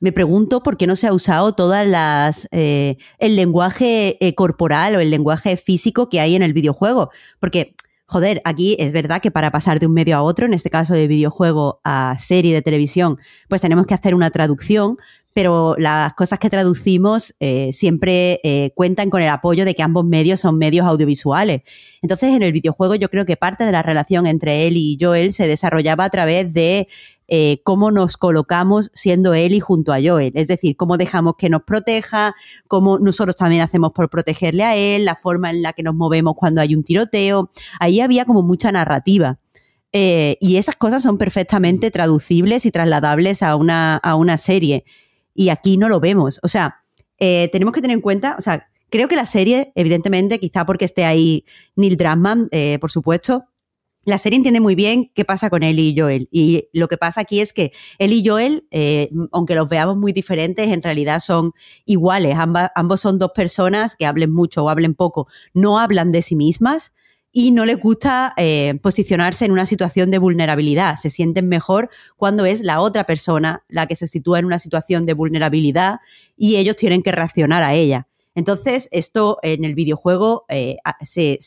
[0.00, 4.96] me pregunto por qué no se ha usado todas las eh, el lenguaje eh, corporal
[4.96, 7.10] o el lenguaje físico que hay en el videojuego.
[7.38, 7.76] Porque
[8.12, 10.92] joder, aquí es verdad que para pasar de un medio a otro, en este caso
[10.92, 14.98] de videojuego a serie de televisión, pues tenemos que hacer una traducción,
[15.32, 20.04] pero las cosas que traducimos eh, siempre eh, cuentan con el apoyo de que ambos
[20.04, 21.62] medios son medios audiovisuales.
[22.02, 25.32] Entonces, en el videojuego yo creo que parte de la relación entre él y Joel
[25.32, 26.88] se desarrollaba a través de
[27.28, 30.32] eh, cómo nos colocamos siendo y junto a Joel.
[30.34, 32.34] Es decir, cómo dejamos que nos proteja,
[32.68, 36.34] cómo nosotros también hacemos por protegerle a él, la forma en la que nos movemos
[36.36, 37.48] cuando hay un tiroteo.
[37.80, 39.38] Ahí había como mucha narrativa.
[39.94, 44.84] Y esas cosas son perfectamente traducibles y trasladables a una, a una serie.
[45.34, 46.40] Y aquí no lo vemos.
[46.42, 46.82] O sea,
[47.18, 50.84] eh, tenemos que tener en cuenta, o sea, creo que la serie, evidentemente, quizá porque
[50.84, 51.44] esté ahí
[51.76, 53.46] Neil Druckmann, por supuesto,
[54.04, 56.28] la serie entiende muy bien qué pasa con él y Joel.
[56.32, 60.12] Y lo que pasa aquí es que él y Joel, eh, aunque los veamos muy
[60.12, 61.52] diferentes, en realidad son
[61.84, 62.36] iguales.
[62.74, 65.28] ambos son dos personas que hablen mucho o hablen poco.
[65.54, 66.92] No hablan de sí mismas
[67.32, 70.96] y no les gusta eh, posicionarse en una situación de vulnerabilidad.
[70.96, 75.06] Se sienten mejor cuando es la otra persona la que se sitúa en una situación
[75.06, 76.00] de vulnerabilidad
[76.36, 78.06] y ellos tienen que reaccionar a ella.
[78.34, 81.38] Entonces, esto en el videojuego eh, se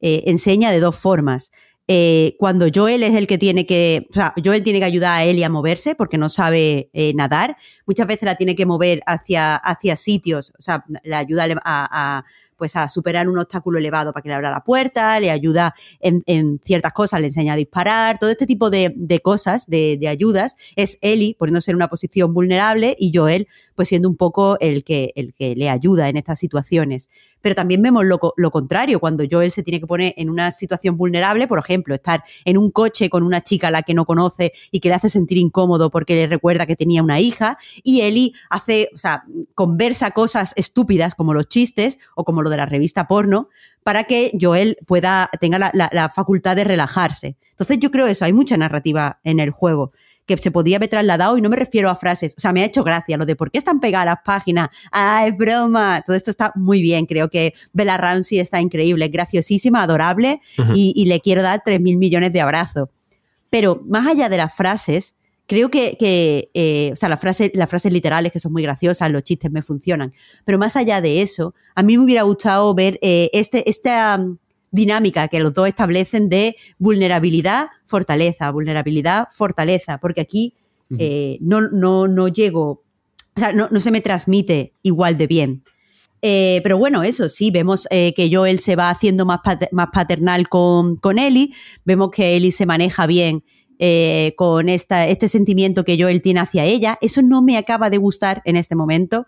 [0.00, 1.52] eh, enseña de dos formas.
[1.88, 4.08] Eh, cuando Joel es el que tiene que,
[4.44, 8.24] Joel tiene que ayudar a Ellie a moverse porque no sabe eh, nadar, muchas veces
[8.24, 12.24] la tiene que mover hacia, hacia sitios, o sea, le ayuda a,
[12.56, 16.60] pues a superar un obstáculo elevado para que le abra la puerta, le ayuda en,
[16.64, 21.36] ciertas cosas, le enseña a disparar, todo este tipo de, cosas, de, ayudas, es Ellie
[21.38, 23.46] poniéndose en una posición vulnerable y Joel
[23.76, 27.10] pues siendo un poco el que, el que le ayuda en estas situaciones.
[27.42, 30.96] Pero también vemos lo, lo contrario, cuando Joel se tiene que poner en una situación
[30.96, 34.04] vulnerable, por ejemplo, ejemplo, estar en un coche con una chica a la que no
[34.04, 38.00] conoce y que le hace sentir incómodo porque le recuerda que tenía una hija, y
[38.00, 42.66] Ellie hace, o sea, conversa cosas estúpidas como los chistes o como lo de la
[42.66, 43.48] revista porno,
[43.82, 47.36] para que Joel pueda, tenga la, la facultad de relajarse.
[47.50, 49.92] Entonces yo creo eso, hay mucha narrativa en el juego
[50.26, 52.66] que se podía haber trasladado y no me refiero a frases, o sea, me ha
[52.66, 56.30] hecho gracia lo de por qué están pegadas las páginas, ah, es broma, todo esto
[56.30, 60.40] está muy bien, creo que Bella Ramsey está increíble, graciosísima, adorable
[60.74, 62.88] y, le quiero dar 3 mil millones de abrazos.
[63.48, 65.14] Pero más allá de las frases,
[65.46, 65.96] creo que,
[66.52, 69.62] eh, o sea, las frases, las frases literales que son muy graciosas, los chistes me
[69.62, 70.12] funcionan,
[70.44, 74.18] pero más allá de eso, a mí me hubiera gustado ver eh, este, esta
[74.70, 80.54] dinámica que los dos establecen de vulnerabilidad, fortaleza, vulnerabilidad, fortaleza, porque aquí
[80.98, 82.84] eh, no, no, no llego,
[83.34, 85.64] o sea, no, se me transmite igual de bien.
[86.22, 89.40] Eh, pero bueno, eso sí, vemos eh, que Joel se va haciendo más,
[89.72, 91.52] más paternal con, con Ellie,
[91.84, 93.42] vemos que Ellie se maneja bien
[94.36, 96.96] con esta, este sentimiento que Joel tiene hacia ella.
[97.02, 99.26] Eso no me acaba de gustar en este momento,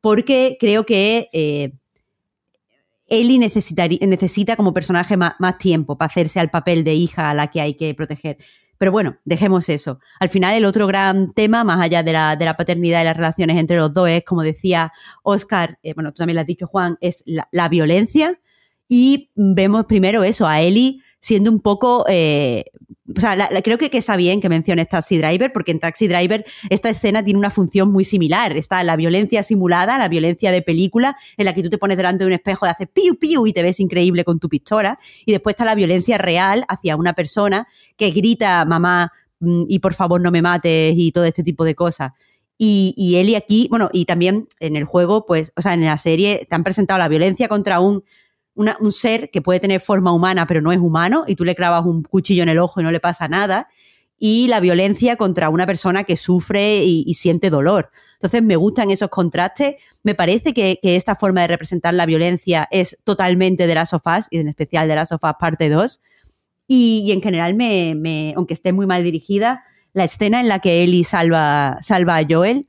[0.00, 1.72] porque creo que
[3.08, 7.60] Ellie necesita como personaje más, tiempo para hacerse al papel de hija a la que
[7.60, 8.38] hay que proteger.
[8.76, 9.98] Pero bueno, dejemos eso.
[10.20, 13.76] Al final, el otro gran tema, más allá de la, paternidad y las relaciones entre
[13.76, 14.92] los dos, es, como decía
[15.22, 18.40] Oscar, eh, bueno, tú también lo has dicho, Juan, es la, violencia.
[18.88, 22.66] Y vemos primero eso, a Ellie siendo un poco eh,
[23.16, 26.90] o sea, creo que, está bien que menciones Taxi Driver, porque en Taxi Driver esta
[26.90, 28.56] escena tiene una función muy similar.
[28.56, 32.24] Está la violencia simulada, la violencia de película, en la que tú te pones delante
[32.24, 34.98] de un espejo y haces piu piu y te ves increíble con tu pistola.
[35.24, 37.66] Y después está la violencia real hacia una persona
[37.96, 41.74] que grita mamá mm, y por favor no me mates y todo este tipo de
[41.74, 42.12] cosas.
[42.58, 45.96] Y, y Eli aquí, bueno, y también en el juego, pues, o sea, en la
[45.96, 48.02] serie te han presentado la violencia contra un
[48.58, 51.84] un ser que puede tener forma humana pero no es humano y tú le clavas
[51.86, 53.68] un cuchillo en el ojo y no le pasa nada.
[54.20, 57.92] Y la violencia contra una persona que sufre y, siente dolor.
[58.14, 59.76] Entonces me gustan esos contrastes.
[60.02, 64.38] Me parece que, esta forma de representar la violencia es totalmente de las sofás y
[64.38, 66.00] en especial de las sofás parte 2.
[66.66, 71.04] Y, en general, me, aunque esté muy mal dirigida, la escena en la que Ellie
[71.04, 72.66] salva, salva a Joel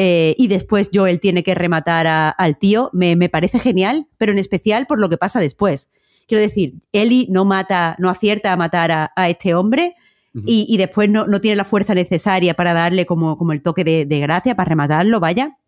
[0.00, 2.06] eh, y después Joel tiene que rematar
[2.38, 5.90] al tío, me, parece genial, pero en especial por lo que pasa después.
[6.28, 9.96] Quiero decir, Ellie no mata, no acierta a matar a, este hombre
[10.32, 14.54] y, después no, tiene la fuerza necesaria para darle como, como el toque de, gracia,
[14.54, 15.58] para rematarlo, vaya,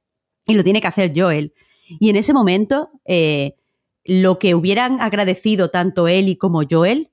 [0.47, 1.53] y lo tiene que hacer Joel.
[1.99, 3.57] Y en ese momento, eh,
[4.05, 7.11] lo que hubieran agradecido tanto Ellie como Joel,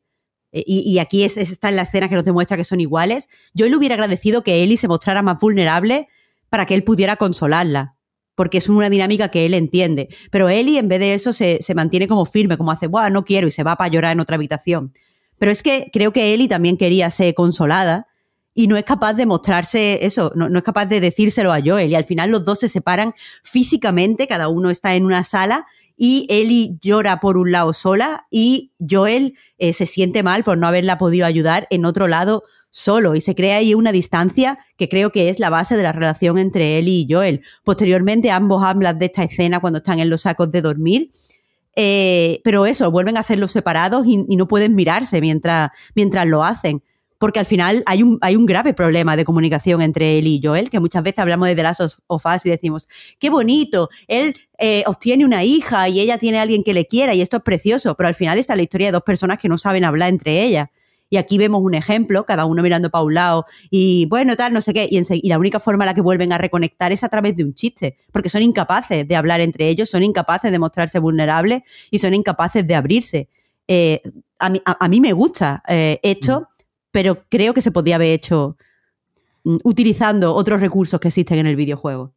[0.51, 3.27] eh, y, aquí es, está en la escena que nos demuestra que son iguales,
[3.57, 6.09] Joel hubiera agradecido que Ellie se mostrara más vulnerable
[6.49, 7.95] para que él pudiera consolarla,
[8.35, 10.09] porque es una dinámica que él entiende.
[10.31, 13.47] Pero Eli, en vez de eso, se, mantiene como firme, como hace, Buah, no quiero,
[13.47, 14.93] y se va para llorar en otra habitación.
[15.37, 18.07] Pero es que creo que Eli también quería ser consolada
[18.53, 21.91] y no es capaz de mostrarse eso, no, es capaz de decírselo a Joel.
[21.91, 26.25] Y al final los dos se separan físicamente, cada uno está en una sala y
[26.27, 30.97] Eli llora por un lado sola y Joel eh, se siente mal por no haberla
[30.97, 32.43] podido ayudar en otro lado
[32.77, 35.93] solo y se crea ahí una distancia que creo que es la base de la
[35.93, 37.41] relación entre Eli y Joel.
[37.63, 41.09] Posteriormente ambos hablan de esta escena cuando están en los sacos de dormir.
[41.75, 46.83] Eh, pero eso, vuelven a hacerlos separados y, no pueden mirarse mientras, mientras lo hacen
[47.19, 50.69] porque al final hay un, hay un grave problema de comunicación entre él y Joel,
[50.69, 52.87] que muchas veces hablamos de The Last y decimos,
[53.17, 57.15] qué bonito, él eh, obtiene una hija y ella tiene a alguien que le quiera
[57.15, 59.57] y esto es precioso, pero al final está la historia de dos personas que no
[59.57, 60.69] saben hablar entre ellas.
[61.09, 64.61] Y aquí vemos un ejemplo, cada uno mirando para un lado y bueno, tal, no
[64.61, 64.87] sé qué.
[64.89, 67.43] Y, y, la única forma en la que vuelven a reconectar es a través de
[67.43, 71.99] un chiste, porque son incapaces de hablar entre ellos, son incapaces de mostrarse vulnerables y
[71.99, 73.29] son incapaces de abrirse.
[73.67, 74.01] Eh,
[74.39, 76.41] a, mí, a, mí, me gusta eh, esto.
[76.41, 76.57] Mm
[76.97, 78.57] pero creo que se podía haber hecho
[79.43, 82.13] mm, utilizando otros recursos que existen en el videojuego.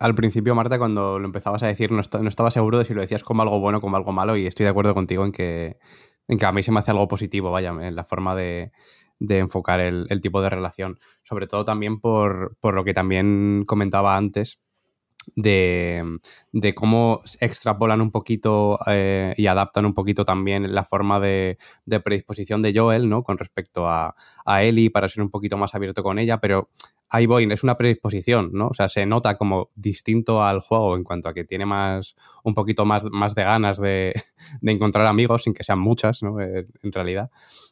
[0.00, 3.22] Al principio, Marta, cuando lo empezabas a decir, no, estaba seguro de si lo decías
[3.22, 5.78] como algo bueno o como algo malo, y estoy de acuerdo contigo en que,
[6.28, 8.70] en que a mí se me hace algo positivo, vaya, en la forma de,
[9.18, 10.98] enfocar el, tipo de relación.
[11.22, 14.60] Sobre todo también por, por lo que también comentaba antes,
[15.36, 16.18] de,
[16.52, 22.00] de cómo extrapolan un poquito eh, y adaptan un poquito también la forma de, de,
[22.00, 23.22] predisposición de Joel, ¿no?
[23.22, 24.14] Con respecto a,
[24.44, 26.70] a Ellie para ser un poquito más abierto con ella, pero
[27.10, 28.68] ahí voy, es una predisposición, ¿no?
[28.68, 32.54] O sea, se nota como distinto al juego en cuanto a que tiene más, un
[32.54, 34.12] poquito más, más de ganas de,
[34.60, 36.40] de encontrar amigos, sin que sean muchas, ¿no?
[36.40, 37.30] Eh, en realidad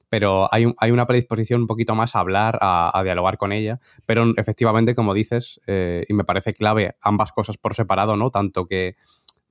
[0.09, 4.33] pero hay, hay, una predisposición un poquito más a hablar, a, dialogar con ella, pero
[4.37, 8.31] efectivamente, como dices, eh, y me parece clave ambas cosas por separado, ¿no?
[8.31, 8.97] Tanto que,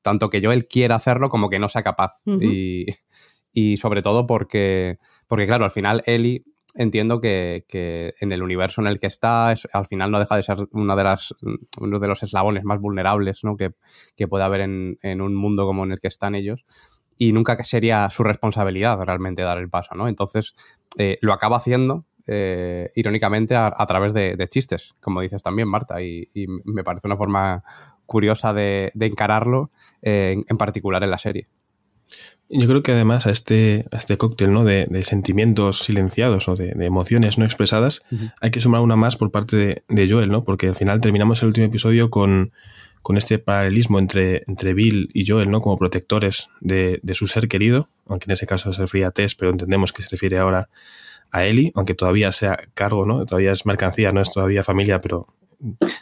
[0.01, 2.13] tanto que yo él quiera hacerlo como que no sea capaz.
[2.25, 2.85] y,
[3.51, 6.43] y, sobre todo porque, Porque claro, al final Ellie
[6.75, 10.57] entiendo que, en el universo en el que está, al final no deja de ser
[10.71, 11.33] una de las,
[11.79, 13.55] uno de los eslabones más vulnerables ¿no?
[13.55, 13.71] que,
[14.15, 16.65] que puede haber en, un mundo como en el que están ellos.
[17.17, 20.07] Y nunca sería su responsabilidad realmente dar el paso, ¿no?
[20.07, 20.55] Entonces,
[20.97, 26.29] eh, lo acaba haciendo, eh, irónicamente, a, través de, chistes, como dices también, Marta, y,
[26.65, 27.63] me parece una forma
[28.05, 31.47] curiosa de, encararlo, eh, en particular en la serie.
[32.49, 34.63] Yo creo que además a este, este cóctel ¿no?
[34.63, 38.03] de, sentimientos silenciados o de, emociones no expresadas
[38.39, 40.43] hay que sumar una más por parte de, Joel, ¿no?
[40.43, 42.51] porque al final terminamos el último episodio con,
[43.05, 45.61] con este paralelismo entre, entre Bill y Joel ¿no?
[45.61, 49.51] como protectores de, su ser querido, aunque en ese caso se refería a Tess, pero
[49.51, 50.69] entendemos que se refiere ahora
[51.29, 53.23] a Ellie, aunque todavía sea cargo, ¿no?
[53.27, 55.27] todavía es mercancía, no es todavía familia, pero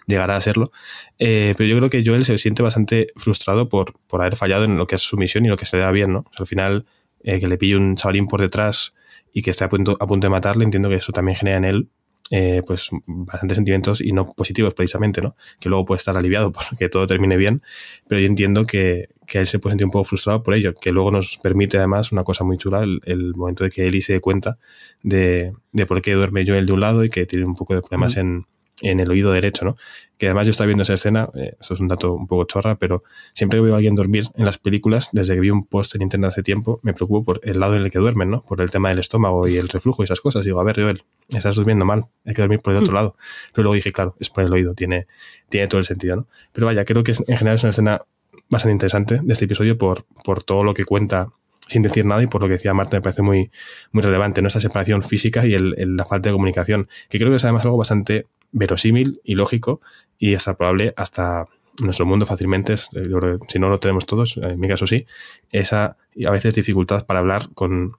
[0.07, 0.71] llegará a serlo.
[1.19, 4.77] Eh, pero yo creo que Joel se siente bastante frustrado por, por haber fallado en
[4.77, 6.23] lo que es su misión y lo que se le da bien, ¿no?
[6.37, 6.85] al final,
[7.25, 8.93] eh, que le pille un chavalín por detrás
[9.33, 11.65] y que esté a punto, a punto de matarle, entiendo que eso también genera en
[11.65, 11.89] él
[12.29, 15.35] eh, pues bastantes sentimientos y no positivos precisamente, ¿no?
[15.59, 17.61] Que luego puede estar aliviado porque todo termine bien,
[18.07, 20.91] pero yo entiendo que, que él se puede sentir un poco frustrado por ello, que
[20.91, 24.19] luego nos permite además una cosa muy chula, el, momento de que Eli se dé
[24.21, 24.57] cuenta
[25.01, 27.81] de, de, por qué duerme Joel de un lado y que tiene un poco de
[27.81, 28.45] problemas en,
[28.81, 29.77] en el oído derecho, ¿no?
[30.17, 32.75] Que además yo estaba viendo esa escena, eh, eso es un dato un poco chorra,
[32.75, 33.03] pero
[33.33, 36.01] siempre que veo a alguien dormir en las películas, desde que vi un post en
[36.01, 38.41] internet hace tiempo, me preocupo por el lado en el que duermen, ¿no?
[38.41, 40.45] Por el tema del estómago y el reflujo y esas cosas.
[40.45, 42.95] Digo, a ver, Joel, estás durmiendo mal, hay que dormir por el otro hmm.
[42.95, 43.17] lado.
[43.53, 45.07] Pero luego dije, claro, es por el oído, tiene,
[45.49, 46.27] tiene todo el sentido, ¿no?
[46.51, 48.01] Pero vaya, creo que en general es una escena
[48.49, 51.29] bastante interesante de este episodio por, por todo lo que cuenta
[51.67, 53.51] sin decir nada y por lo que decía Marta me parece muy,
[53.91, 54.47] muy relevante, ¿no?
[54.47, 57.77] Esta separación física y el, la falta de comunicación, que creo que es además algo
[57.77, 59.81] bastante verosímil y lógico
[60.17, 61.47] y es probable hasta
[61.79, 65.05] nuestro mundo fácilmente, si no lo tenemos todos, en mi caso sí,
[65.49, 67.97] esa a veces dificultad para hablar con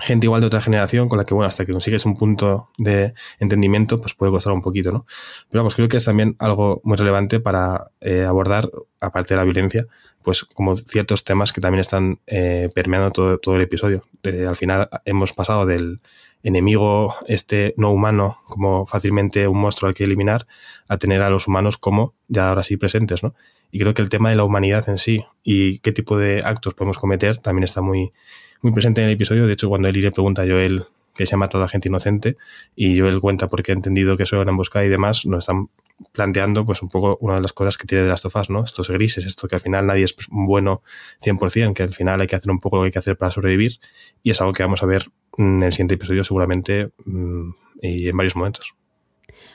[0.00, 3.14] gente igual de otra generación con la que, bueno, hasta que consigues un punto de
[3.38, 5.06] entendimiento, pues puede costar un poquito, ¿no?
[5.50, 8.68] Pero vamos, creo que es también algo muy relevante para eh, abordar,
[9.00, 9.86] aparte de la violencia,
[10.22, 14.04] pues como ciertos temas que también están eh, permeando todo, todo el episodio.
[14.24, 16.00] Eh, al final hemos pasado del
[16.44, 20.46] enemigo este no humano como fácilmente un monstruo al que eliminar
[20.86, 23.34] a tener a los humanos como ya ahora sí presentes, ¿no?
[23.72, 26.74] Y creo que el tema de la humanidad en sí y qué tipo de actos
[26.74, 28.12] podemos cometer también está muy,
[28.60, 29.48] muy presente en el episodio.
[29.48, 30.84] De hecho, cuando Eli le pregunta a Joel
[31.14, 32.36] que se ha matado a gente inocente
[32.74, 35.68] y Joel cuenta porque ha entendido que era una emboscada y demás, nos están
[36.12, 38.64] planteando pues un poco una de las cosas que tiene de las tofas, ¿no?
[38.64, 40.82] Estos grises, esto que al final nadie es bueno
[41.22, 43.30] 100%, que al final hay que hacer un poco lo que hay que hacer para
[43.30, 43.78] sobrevivir
[44.22, 45.06] y es algo que vamos a ver
[45.38, 47.50] en el siguiente episodio seguramente mm,
[47.80, 48.74] y en varios momentos.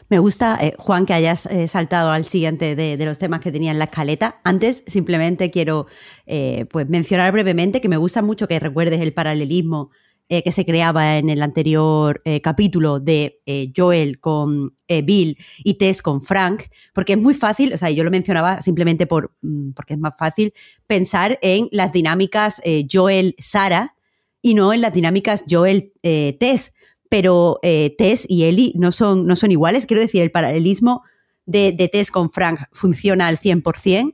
[0.09, 3.71] Me gusta, eh, Juan, que hayas eh, saltado al siguiente de, los temas que tenía
[3.71, 4.41] en la escaleta.
[4.43, 5.85] Antes, simplemente quiero
[6.25, 9.91] eh, pues mencionar brevemente que me gusta mucho que recuerdes el paralelismo
[10.31, 15.73] eh, que se creaba en el anterior eh, capítulo de eh, Joel con Bill y
[15.73, 19.71] Tess con Frank, porque es muy fácil, o sea, yo lo mencionaba simplemente por, mm,
[19.71, 20.53] porque es más fácil
[20.85, 22.61] pensar en las dinámicas
[22.91, 23.95] Joel-Sara
[24.43, 26.73] y no en las dinámicas Joel-Tess,
[27.09, 31.01] pero Tess y Ellie no son, no son iguales, quiero decir, el paralelismo
[31.47, 34.13] de, de Tess con Frank funciona al 100%,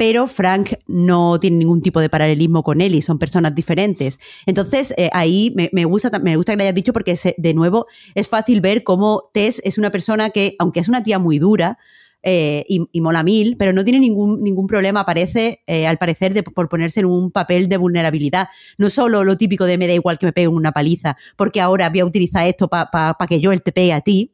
[0.00, 4.18] pero Frank no tiene ningún tipo de paralelismo con y son personas diferentes.
[4.46, 8.26] Entonces, eh, ahí me, gusta, me gusta que lo hayas dicho porque, de nuevo, es
[8.26, 11.76] fácil ver cómo Tess es una persona que, aunque es una tía muy dura,
[12.22, 16.44] eh, y, mola mil, pero no tiene ningún, ningún problema, parece, eh, al parecer, de,
[16.44, 18.48] por ponerse en un papel de vulnerabilidad.
[18.78, 21.90] No solo lo típico de me da igual que me peguen una paliza, porque ahora
[21.90, 24.32] voy a utilizar esto para que yo él te pegue a ti,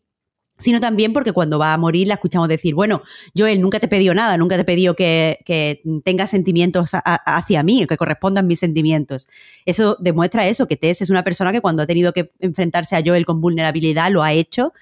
[0.58, 3.02] sino también porque cuando va a morir la escuchamos decir, bueno,
[3.36, 7.96] Joel, nunca te pedido nada, nunca te pedido que, que tengas sentimientos hacia mí, que
[7.96, 9.28] correspondan mis sentimientos.
[9.64, 13.02] Eso demuestra eso, que Tess es una persona que cuando ha tenido que enfrentarse a
[13.04, 14.72] Joel con vulnerabilidad lo ha hecho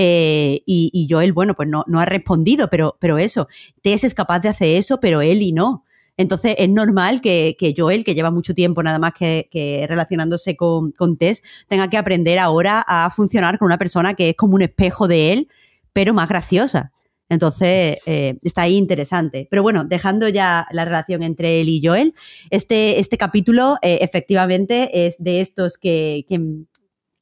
[0.00, 3.48] eh, y, Joel, bueno, pues no, no ha respondido, pero, pero eso,
[3.82, 5.84] Tess es capaz de hacer eso, pero él y no.
[6.18, 11.42] Entonces es normal que, Joel, que lleva mucho tiempo nada más que, relacionándose con, Tess,
[11.68, 15.32] tenga que aprender ahora a funcionar con una persona que es como un espejo de
[15.32, 15.48] él,
[15.92, 16.92] pero más graciosa.
[17.30, 19.46] Entonces, eh, está ahí interesante.
[19.50, 22.14] Pero bueno, dejando ya la relación entre él y Joel,
[22.50, 26.24] este, este capítulo eh, efectivamente es de estos que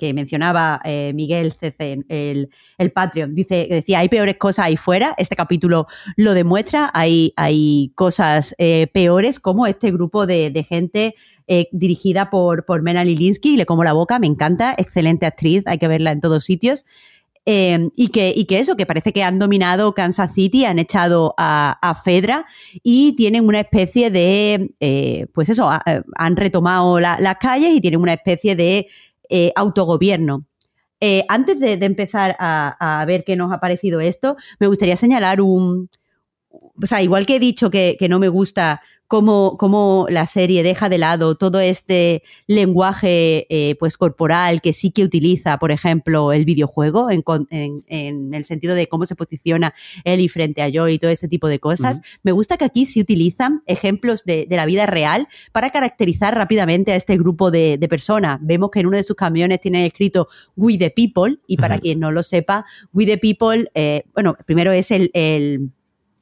[0.01, 5.36] mencionaba eh, Miguel CC, el, el Patreon, dice, decía, hay peores cosas ahí fuera, este
[5.36, 5.86] capítulo
[6.16, 11.14] lo demuestra, hay, hay cosas eh, peores como este grupo de, gente
[11.47, 15.78] eh, dirigida por, por Mena Lilinski, le como la boca, me encanta, excelente actriz, hay
[15.78, 16.84] que verla en todos sitios.
[17.47, 21.94] y, que, y que eso, que parece que han dominado Kansas City, han echado a,
[22.05, 22.44] Fedra
[22.82, 25.70] y tienen una especie de, pues eso,
[26.16, 28.88] han retomado las calles y tienen una especie de
[29.31, 30.45] eh, autogobierno.
[31.01, 35.91] Eh, antes de, empezar a, ver qué nos ha parecido esto, me gustaría señalar un...
[36.81, 40.89] O sea, igual que he dicho que, que no me gusta cómo, la serie deja
[40.89, 46.45] de lado todo este lenguaje eh, pues corporal que sí que utiliza, por ejemplo, el
[46.45, 47.25] videojuego en,
[48.35, 51.59] el sentido de cómo se posiciona Ellie frente a Joy y todo ese tipo de
[51.59, 52.01] cosas.
[52.23, 56.97] Me gusta que aquí sí utilizan ejemplos de, la vida real para caracterizar rápidamente a
[56.97, 58.41] este grupo de, personas.
[58.43, 60.27] Vemos que en uno de sus camiones tiene escrito
[60.57, 64.73] We the People y para quien no lo sepa, We the People, eh, bueno, primero
[64.73, 65.71] es el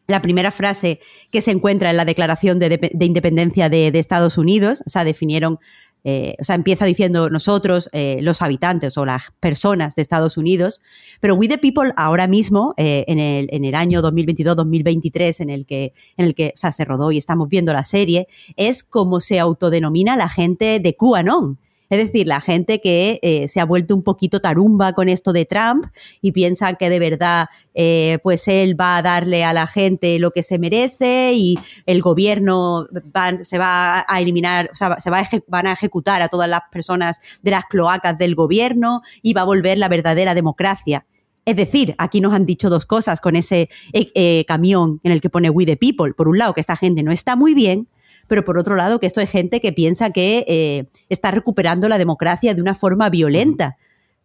[0.06, 1.00] la primera frase
[1.30, 5.58] que se encuentra en la Declaración de, Independencia de, Estados Unidos, o sea, definieron,
[6.04, 10.82] eh, o sea, empieza diciendo nosotros, eh, los habitantes o las personas de Estados Unidos,
[11.20, 15.64] pero We the People ahora mismo, eh, en, el, en, el, año 2022-2023, en el
[15.64, 20.16] que, en el que se rodó y estamos viendo la serie, es como se autodenomina
[20.16, 21.58] la gente de QAnon.
[21.90, 25.44] Es decir, la gente que eh, se ha vuelto un poquito tarumba con esto de
[25.44, 25.84] Trump
[26.20, 30.30] y piensa que de verdad eh, pues él va a darle a la gente lo
[30.30, 32.86] que se merece y el gobierno
[33.42, 37.20] se va a eliminar, o sea, se va van a ejecutar a todas las personas
[37.42, 41.06] de las cloacas del gobierno y va a volver la verdadera democracia.
[41.46, 45.28] Es decir, aquí nos han dicho dos cosas con ese eh, camión en el que
[45.28, 46.14] pone We the People.
[46.14, 47.88] Por un lado, que esta gente no está muy bien
[48.26, 51.98] pero por otro lado que esto es gente que piensa que eh, está recuperando la
[51.98, 53.76] democracia de una forma violenta.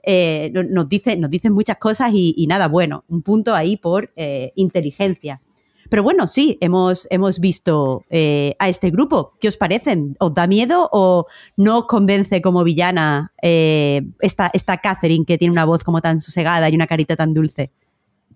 [0.03, 4.53] Eh, nos, dice, nos dicen muchas cosas y, nada, bueno, un punto ahí por eh,
[4.55, 5.41] inteligencia.
[5.89, 9.33] Pero bueno, sí, hemos, hemos visto a este grupo.
[9.39, 10.15] ¿Qué os parecen?
[10.19, 11.25] ¿Os da miedo o
[11.57, 16.69] no os convence como villana esta, esta Catherine que tiene una voz como tan sosegada
[16.69, 17.71] y una carita tan dulce?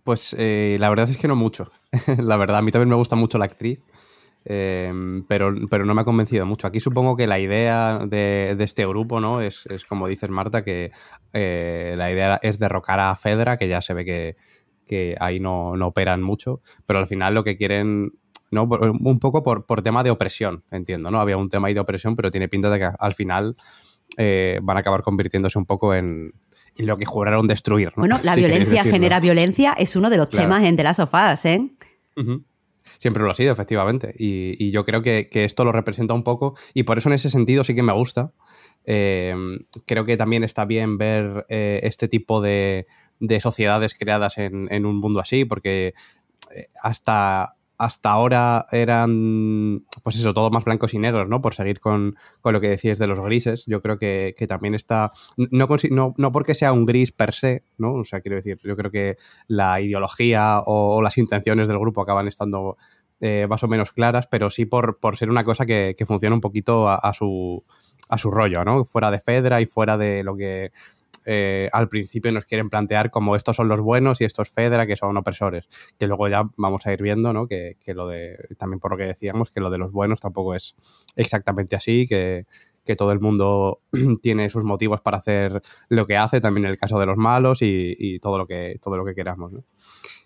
[0.04, 1.72] Pues la verdad es que no mucho.
[2.18, 3.80] la verdad, a mí también me gusta mucho la actriz.
[4.46, 6.68] Em, pero, pero no me ha convencido mucho.
[6.68, 9.42] Aquí supongo que la idea de, este grupo, ¿no?
[9.42, 10.92] Es, como dices Marta, que
[11.32, 14.36] eh, la idea es derrocar a Fedra, que ya se ve que,
[15.20, 18.12] ahí no, operan mucho, pero al final lo que quieren,
[18.52, 18.66] ¿no?
[18.66, 21.20] Un poco por, tema de opresión, entiendo, ¿no?
[21.20, 23.56] Había un tema ahí de opresión, pero tiene pinta de que al final
[24.18, 26.34] eh, van a acabar convirtiéndose un poco en,
[26.78, 27.92] lo que juraron destruir.
[27.96, 31.46] Bueno, la violencia genera violencia es uno de los temas en The Last of Us,
[31.46, 31.72] ¿eh?
[33.04, 34.16] Siempre lo ha sido, efectivamente.
[34.18, 36.56] Y, yo creo que, esto lo representa un poco.
[36.74, 38.32] Y por eso en ese sentido sí que me gusta.
[38.86, 39.36] Eh,
[39.86, 42.88] creo que también está bien ver eh, este tipo de,
[43.42, 45.88] sociedades creadas en, un mundo así, porque
[46.56, 51.42] eh, hasta, hasta ahora eran, pues eso, todos más blancos y negros, ¿no?
[51.42, 53.66] Por seguir con, lo que decías de los grises.
[53.66, 55.68] Yo creo que, también está, no,
[56.18, 57.96] no, porque sea un gris per se, ¿no?
[57.96, 59.18] O sea, quiero decir, yo creo que
[59.48, 62.78] la ideología o, las intenciones del grupo acaban estando
[63.20, 66.42] eh, más o menos claras, pero sí por, por ser una cosa que, funciona un
[66.42, 67.64] poquito a, su,
[68.10, 68.86] a su rollo, ¿no?
[68.86, 70.72] Fuera de Fedra y fuera de lo que
[71.26, 74.96] eh, al principio nos quieren plantear como estos son los buenos y estos Fedra que
[74.96, 75.68] son opresores,
[75.98, 77.48] que luego ya vamos a ir viendo, ¿no?
[77.48, 80.76] Que, lo de, también por lo que decíamos, que lo de los buenos tampoco es
[81.16, 82.46] exactamente así, que,
[82.98, 83.82] todo el mundo
[84.22, 87.60] tiene sus motivos para hacer lo que hace, también en el caso de los malos
[87.62, 89.54] y, todo, lo que, todo lo que queramos,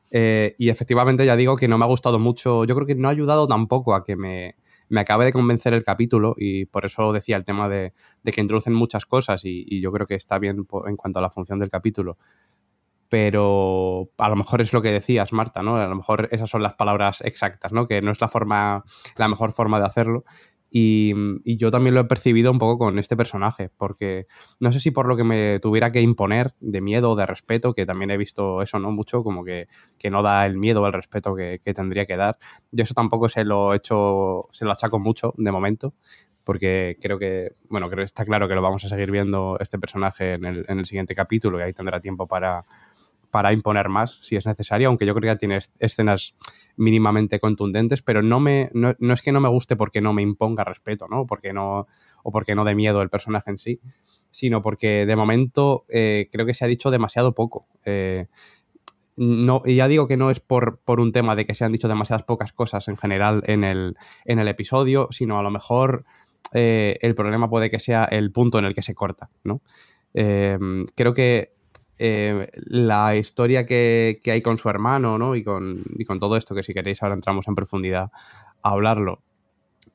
[0.10, 3.10] eh, y efectivamente ya digo que no me ha gustado mucho, yo creo que no
[3.10, 4.56] ha ayudado tampoco a que me,
[4.90, 8.74] me acabe de convencer el capítulo y por eso decía el tema de, que introducen
[8.74, 12.18] muchas cosas y, yo creo que está bien en cuanto a la función del capítulo.
[13.10, 15.78] Pero a lo mejor es lo que decías, Marta, ¿no?
[15.78, 17.86] A lo mejor esas son las palabras exactas, ¿no?
[17.88, 18.84] Que no es la forma,
[19.16, 20.26] la mejor forma de hacerlo.
[20.70, 21.14] Y,
[21.58, 24.28] yo también lo he percibido un poco con este personaje, porque
[24.60, 27.74] no sé si por lo que me tuviera que imponer de miedo o de respeto,
[27.74, 28.92] que también he visto eso, ¿no?
[28.92, 29.68] Mucho, como que,
[30.12, 32.38] no da el miedo o el respeto que, tendría que dar.
[32.72, 35.94] Yo eso tampoco se lo he hecho, se lo achaco mucho de momento,
[36.44, 39.80] porque creo que, bueno, creo que está claro que lo vamos a seguir viendo este
[39.80, 42.66] personaje en el, en el siguiente capítulo y ahí tendrá tiempo para,
[43.32, 46.36] para imponer más si es necesario, aunque yo creo que tiene escenas
[46.76, 50.64] mínimamente contundentes, pero no, me, no, es que no me guste porque no me imponga
[50.64, 51.26] respeto, ¿no?
[51.26, 51.88] Porque no
[52.24, 53.80] o porque no dé miedo el personaje en sí,
[54.32, 57.68] sino porque de momento eh, creo que se ha dicho demasiado poco.
[57.86, 58.28] Eh,
[59.18, 61.72] no, y ya digo que no es por, por, un tema de que se han
[61.72, 66.06] dicho demasiadas pocas cosas en general en el, en el episodio, sino a lo mejor
[66.54, 69.62] eh, el problema puede que sea el punto en el que se corta, ¿no?
[70.96, 71.57] creo que
[72.00, 75.36] eh, la historia que, hay con su hermano, ¿no?
[75.36, 78.12] Y con, con, todo esto, que si queréis ahora entramos en profundidad
[78.62, 79.24] a hablarlo,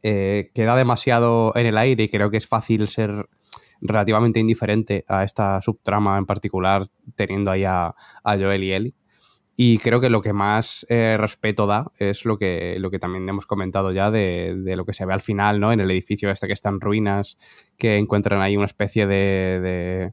[0.02, 3.28] eh, queda demasiado en el aire y creo que es fácil ser
[3.80, 7.94] relativamente indiferente a esta subtrama en particular, teniendo ahí a,
[8.24, 8.94] Joel y Ellie.
[9.54, 13.28] Y creo que lo que más eh, respeto da es lo que, lo que también
[13.28, 15.72] hemos comentado ya de, de, lo que se ve al final, ¿no?
[15.72, 17.36] En el edificio este que está en ruinas,
[17.76, 20.12] que encuentran ahí una especie de, de,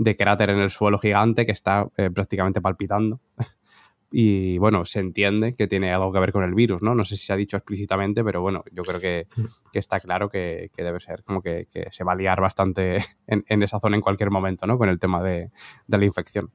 [0.00, 3.20] de cráter en el suelo gigante que está eh, prácticamente palpitando.
[4.10, 6.94] y bueno, se entiende que tiene algo que ver con el virus, ¿no?
[6.94, 9.26] No sé si se ha dicho explícitamente, pero bueno, yo creo que,
[9.70, 13.04] que está claro que, que, debe ser como que, que, se va a liar bastante
[13.26, 14.78] en, en, esa zona en cualquier momento, ¿no?
[14.78, 15.50] Con el tema de,
[15.86, 16.50] de la infección.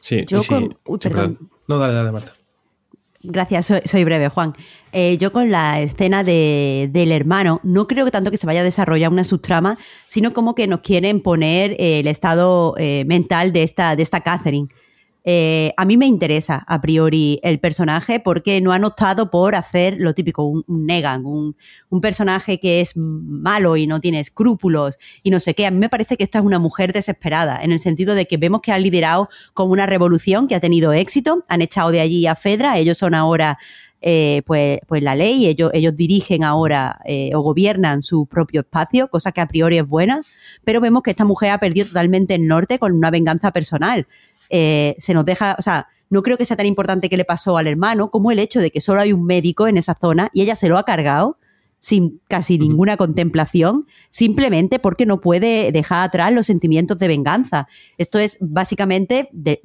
[0.00, 0.78] Sí, yo sí, con...
[0.84, 1.34] Uy, sí, perdón.
[1.34, 1.50] perdón.
[1.66, 2.34] No, dale, dale, Marta.
[3.28, 4.54] Gracias, soy, soy breve, Juan.
[4.92, 8.60] Eh, yo con la escena de, del hermano, no creo que tanto que se vaya
[8.60, 13.64] a desarrollar una subtrama, sino como que nos quieren poner el estado eh, mental de
[13.64, 14.68] esta, de esta Catherine.
[15.28, 19.96] Eh, a mí me interesa a priori el personaje porque no han optado por hacer
[19.98, 21.56] lo típico, un, Negan, un,
[22.00, 25.66] personaje que es malo y no tiene escrúpulos y no sé qué.
[25.66, 28.36] A mí me parece que esta es una mujer desesperada, en el sentido de que
[28.36, 32.28] vemos que ha liderado como una revolución que ha tenido éxito, han echado de allí
[32.28, 33.58] a Fedra, ellos son ahora
[34.00, 39.08] eh, pues, pues, la ley, ellos, ellos dirigen ahora eh, o gobiernan su propio espacio,
[39.08, 40.20] cosa que a priori es buena,
[40.62, 44.06] pero vemos que esta mujer ha perdido totalmente el norte con una venganza personal.
[44.50, 47.58] Eh, se nos deja, o sea, no creo que sea tan importante que le pasó
[47.58, 50.42] al hermano como el hecho de que solo hay un médico en esa zona y
[50.42, 51.38] ella se lo ha cargado
[51.78, 57.68] sin casi ninguna contemplación, simplemente porque no puede dejar atrás los sentimientos de venganza.
[57.98, 59.60] Esto es básicamente de,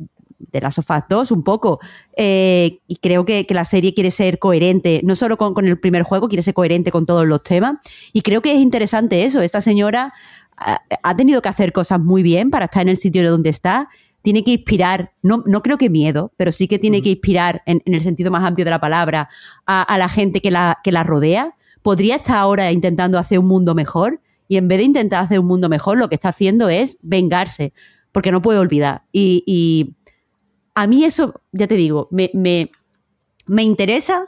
[0.51, 1.79] de las sofás 2 un poco.
[2.15, 5.79] Eh, y creo que, que, la serie quiere ser coherente, no solo con, con, el
[5.79, 7.75] primer juego, quiere ser coherente con todos los temas.
[8.13, 9.41] Y creo que es interesante eso.
[9.41, 10.13] Esta señora
[10.57, 13.89] ha, ha tenido que hacer cosas muy bien para estar en el sitio donde está
[14.21, 17.81] tiene que inspirar, no, no creo que miedo, pero sí que tiene que inspirar, en,
[17.85, 19.29] en el sentido más amplio de la palabra,
[19.65, 21.55] a, a, la gente que la, que la rodea.
[21.81, 25.47] Podría estar ahora intentando hacer un mundo mejor y en vez de intentar hacer un
[25.47, 27.73] mundo mejor, lo que está haciendo es vengarse,
[28.11, 29.03] porque no puede olvidar.
[29.11, 29.95] Y, y
[30.75, 32.69] a mí eso, ya te digo, me, me,
[33.47, 34.25] me interesa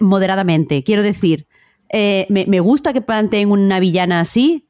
[0.00, 0.82] moderadamente.
[0.84, 1.46] Quiero decir,
[1.90, 4.65] eh, me, me gusta que planteen una villana así,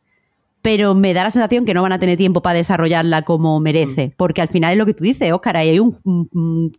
[0.66, 4.12] pero me da la sensación que no van a tener tiempo para desarrollarla como merece,
[4.16, 6.76] porque al final es lo que tú dices, Oscar, ahí hay un, un, un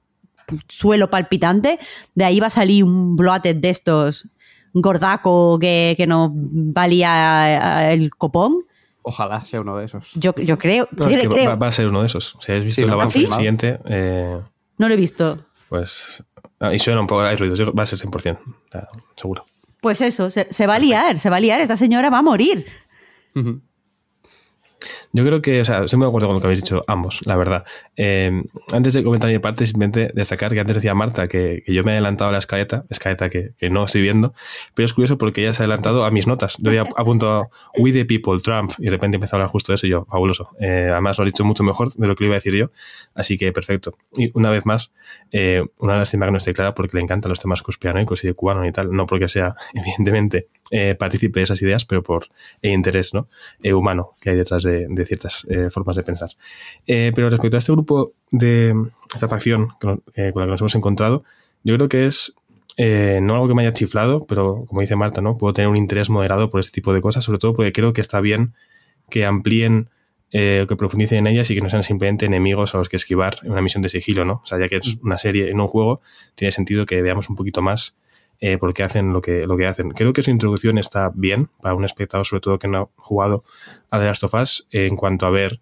[0.68, 1.80] suelo palpitante,
[2.14, 4.28] de ahí va a salir un bloated de estos
[4.74, 8.66] gordaco que, que nos valía el copón.
[9.04, 10.12] Ojalá sea uno de esos.
[10.16, 11.52] Yo, yo creo, no, es que creo.
[11.52, 12.36] Va, va, a ser uno de esos.
[12.42, 13.26] Si has visto sí, el avance ¿sí?
[13.32, 13.80] siguiente.
[13.86, 14.38] Eh,
[14.80, 15.46] no lo he visto.
[15.70, 16.26] Pues.
[16.60, 18.38] Ah, y suena un poco, hay ruidos, va a ser 100%,
[19.16, 19.46] seguro.
[19.80, 22.24] Pues eso, se, se, va a liar, se va a liar, esta señora va a
[22.24, 22.66] morir.
[23.34, 23.62] Uh -huh.
[25.18, 27.22] Yo creo que, o sea, estoy muy de acuerdo con lo que habéis dicho ambos,
[27.26, 27.66] la verdad.
[27.96, 31.94] Eh, antes de comentar mi parte, simplemente destacar que antes decía Marta que, yo me
[31.94, 34.36] he adelantado a la escaleta, escaleta que, no estoy viendo,
[34.76, 36.58] pero es curioso porque ella se ha adelantado a mis notas.
[36.60, 37.50] Yo había apuntado
[37.80, 40.06] We the People, Trump, y de repente empezó a hablar justo de eso y yo,
[40.06, 40.52] fabuloso.
[40.60, 42.70] Eh, además lo ha dicho mucho mejor de lo que le iba a decir yo,
[43.16, 43.98] así que perfecto.
[44.16, 44.92] Y una vez más,
[45.32, 48.36] eh, una lástima que no esté clara porque le encantan los temas conspiranoicos y de
[48.36, 52.28] cubano y tal, no porque sea, evidentemente, eh, partícipe de esas ideas, pero por
[52.62, 53.28] el interés ¿no?
[53.64, 56.32] eh, humano que hay detrás de, de ciertas eh, formas de pensar.
[56.86, 58.76] Eh, pero respecto a este grupo de
[59.14, 61.24] esta facción con, eh, con la que nos hemos encontrado,
[61.64, 62.36] yo creo que es
[62.78, 65.38] eh, no algo que me haya chiflado, pero como dice Marta, ¿no?
[65.38, 68.02] puedo tener un interés moderado por este tipo de cosas, sobre todo porque creo que
[68.02, 68.54] está bien
[69.10, 69.90] que amplíen
[70.32, 73.40] eh, que profundicen en ellas y que no sean simplemente enemigos a los que esquivar
[73.44, 74.42] en una misión de sigilo, ¿no?
[74.44, 76.02] O sea, ya que es una serie, en un juego,
[76.36, 77.96] tiene sentido que veamos un poquito más
[78.40, 79.92] eh, porque hacen lo que, lo que hacen.
[79.92, 83.44] Creo que su introducción está bien para un espectador, sobre todo que no ha jugado
[83.90, 85.60] a The Last of Us, en cuanto a ver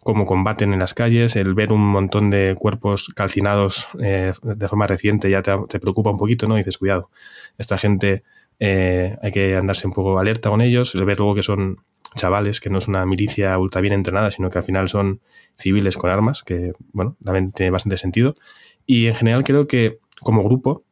[0.00, 4.86] cómo combaten en las calles, el ver un montón de cuerpos calcinados eh, de forma
[4.86, 6.56] reciente ya te, te, preocupa un poquito, ¿no?
[6.56, 7.10] Y dices, cuidado,
[7.56, 8.22] esta gente
[8.58, 11.78] eh, hay que andarse un poco alerta con ellos, el ver luego que son
[12.16, 15.20] chavales, que no es una milicia ultra bien entrenada, sino que al final son
[15.56, 18.36] civiles con armas, que, bueno, también tiene bastante sentido.
[18.86, 20.84] Y en general creo que como grupo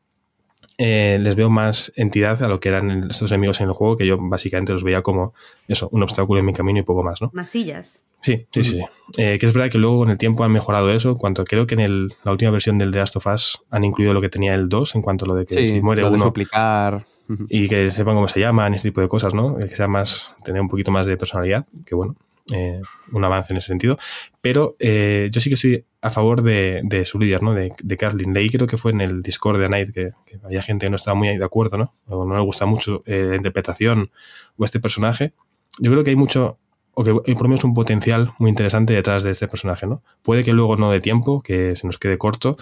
[0.79, 4.07] eh, les veo más entidad a lo que eran estos enemigos en el juego, que
[4.07, 5.35] yo básicamente los veía como
[5.69, 7.31] eso, un obstáculo en mi camino y poco más, ¿no?
[7.33, 8.03] Masillas.
[8.21, 8.81] Sí, sí, sí.
[9.17, 11.67] Eh, que es verdad que luego con el tiempo han mejorado eso, en cuanto creo
[11.67, 14.29] que en el, la última versión del The Last of Us han incluido lo que
[14.29, 16.19] tenía el 2, en cuanto a lo de que sí, si muere uno...
[16.19, 17.05] suplicar
[17.49, 19.57] y que sepan cómo se llaman, ese tipo de cosas, ¿no?
[19.57, 22.17] Que sea más, tener un poquito más de personalidad, que bueno,
[22.51, 22.81] eh,
[23.13, 23.99] un avance en ese sentido.
[24.41, 27.55] Pero eh, yo sí que estoy a favor de, su líder, ¿no?
[27.55, 28.35] De, de Kathleen.
[28.35, 30.97] Leí creo que fue en el Discord de Night que, que, había gente que no
[30.97, 31.95] estaba muy de acuerdo, ¿no?
[32.07, 34.11] O no le gusta mucho eh, la interpretación
[34.57, 35.33] o este personaje.
[35.79, 36.59] Yo creo que hay mucho,
[36.95, 40.03] o que hay por lo menos un potencial muy interesante detrás de este personaje, ¿no?
[40.23, 42.57] Puede que luego no dé tiempo, que se nos quede corto,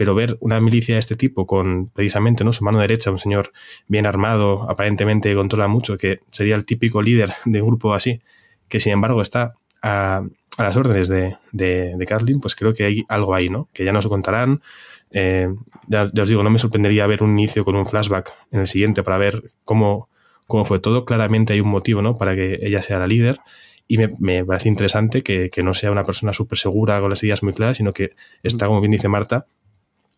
[0.00, 2.54] pero ver una milicia de este tipo con precisamente ¿no?
[2.54, 3.52] su mano derecha, un señor
[3.86, 8.22] bien armado, aparentemente controla mucho, que sería el típico líder de un grupo así,
[8.70, 9.52] que sin embargo está
[9.82, 10.22] a,
[10.56, 13.68] a las órdenes de, de, Kathleen, pues creo que hay algo ahí, ¿no?
[13.72, 14.62] Que ya nos contarán.
[15.10, 15.48] Eh,
[15.88, 19.02] ya, os digo, no me sorprendería ver un inicio con un flashback en el siguiente
[19.02, 20.08] para ver cómo,
[20.46, 21.04] cómo fue todo.
[21.04, 22.16] Claramente hay un motivo, ¿no?
[22.16, 23.40] Para que ella sea la líder.
[23.88, 27.22] Y me, me parece interesante que, que, no sea una persona súper segura con las
[27.24, 28.12] ideas muy claras, sino que
[28.44, 29.46] está, como bien dice Marta,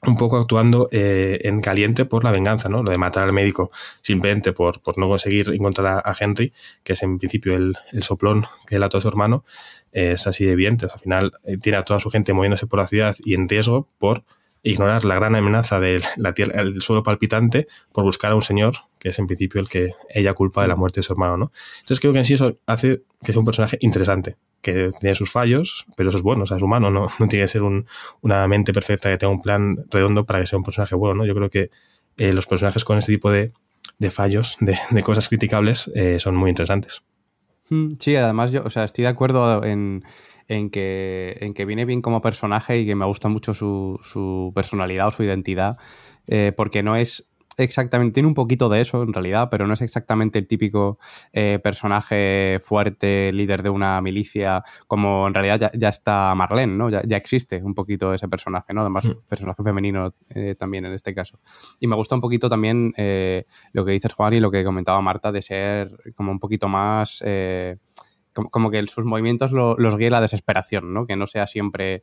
[0.05, 2.82] un poco actuando eh, en caliente por la venganza, ¿no?
[2.82, 7.03] Lo de matar al médico simplemente por, por no conseguir encontrar a, Henry, que es
[7.03, 9.44] en principio el, el soplón que él a todo su hermano,
[9.92, 10.86] es así de evidente.
[10.92, 13.88] al final eh, tiene a toda su gente moviéndose por la ciudad y en riesgo
[13.98, 14.24] por
[14.64, 18.74] ignorar la gran amenaza del la tierra, el suelo palpitante por buscar a un señor
[18.98, 21.53] que es en principio el que ella culpa de la muerte de su hermano, ¿no?
[21.80, 25.30] Entonces creo que en sí eso hace que sea un personaje interesante, que tiene sus
[25.30, 28.48] fallos, pero eso es bueno, o sea, es humano, no, no tiene que ser una
[28.48, 31.26] mente perfecta que tenga un plan redondo para que sea un personaje bueno, ¿no?
[31.26, 31.70] Yo creo que
[32.16, 33.52] eh, los personajes con este tipo de,
[33.98, 37.02] de fallos, de, de, cosas criticables, eh, son muy interesantes.
[37.70, 40.04] Mm, sí, además yo, o sea, estoy de acuerdo en,
[40.48, 44.52] en, que, en que viene bien como personaje y que me gusta mucho su, su
[44.54, 45.76] personalidad o su identidad,
[46.26, 49.82] eh, porque no es exactamente, tiene un poquito de eso en realidad, pero no es
[49.82, 50.98] exactamente el típico
[51.32, 56.90] eh, personaje fuerte, líder de una milicia, como en realidad ya, está Marlene, ¿no?
[56.90, 58.80] Ya, existe un poquito ese personaje, ¿no?
[58.82, 59.28] Además, mm.
[59.28, 61.40] personaje femenino eh, también en este caso.
[61.80, 65.00] Y me gusta un poquito también eh, lo que dices, Juan, y lo que comentaba
[65.00, 67.22] Marta, de ser como un poquito más...
[68.34, 71.07] Como, que sus movimientos los guíe la desesperación, ¿no?
[71.07, 72.03] Que no sea siempre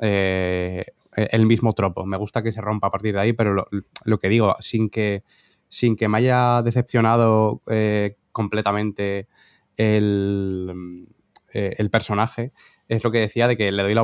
[0.00, 0.84] eh,
[1.16, 2.06] el mismo tropo.
[2.06, 3.66] Me gusta que se rompa a partir de ahí, pero
[4.04, 5.24] lo, que digo, sin que,
[5.68, 9.28] sin que me haya decepcionado eh, completamente
[9.76, 11.06] el,
[11.52, 12.52] eh, el, personaje,
[12.88, 13.94] es lo que decía de que le doy,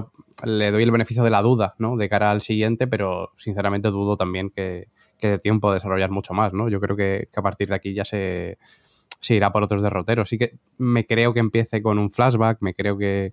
[0.45, 1.97] le doy el beneficio de la duda, ¿no?
[1.97, 4.89] De cara al siguiente, pero sinceramente dudo también que,
[5.19, 6.69] que de tiempo desarrollar mucho más, ¿no?
[6.69, 8.59] Yo creo que, que a partir de aquí ya se,
[9.21, 10.29] se irá por otros derroteros.
[10.29, 13.33] Sí que me creo que empiece con un flashback, me creo que,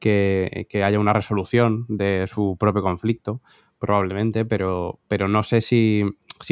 [0.00, 3.40] que, haya una resolución de su propio conflicto,
[3.78, 6.02] probablemente, pero, pero no sé si,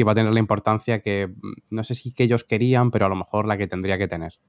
[0.07, 1.29] va a tener la importancia que,
[1.69, 4.39] no sé si que ellos querían, pero a lo mejor la que tendría que tener.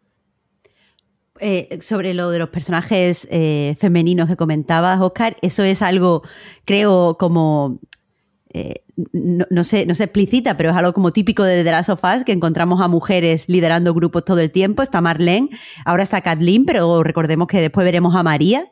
[1.43, 6.23] Eh, sobre lo de los personajes eh, femeninos que comentabas, Oscar, eso es algo,
[6.67, 7.81] creo, como
[8.53, 12.05] eh, no, se, no, se, explicita, pero es algo como típico de The Last of
[12.05, 14.83] Us, que encontramos a mujeres liderando grupos todo el tiempo.
[14.83, 15.49] Está Marlene,
[15.85, 18.67] ahora está Kathleen, pero recordemos que después veremos a María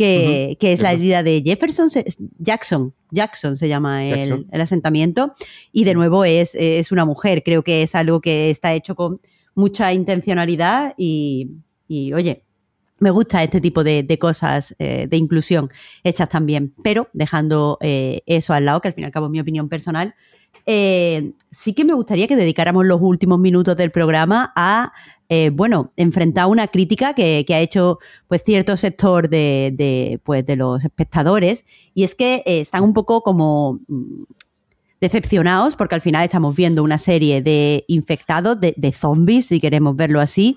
[0.00, 1.88] que, es la herida de Jefferson,
[2.38, 5.34] Jackson, Jackson se llama el, asentamiento,
[5.72, 9.20] y de nuevo es, es, una mujer, creo que es algo que está hecho con
[9.54, 11.50] mucha intencionalidad y,
[12.14, 12.44] oye,
[12.98, 15.68] me gusta este tipo de, cosas eh, de inclusión
[16.02, 19.32] hechas también, pero dejando eh, eso al lado, que al fin y al cabo es
[19.32, 20.14] mi opinión personal,
[20.66, 24.92] eh, sí que me gustaría que dedicáramos los últimos minutos del programa a,
[25.28, 27.98] eh, bueno, enfrentar una crítica que, ha hecho
[28.28, 31.64] pues cierto sector de, pues, de los espectadores.
[31.94, 34.24] Y es que eh, están un poco como mm,
[35.00, 39.96] decepcionados porque al final estamos viendo una serie de infectados, de, de zombies, si queremos
[39.96, 40.56] verlo así,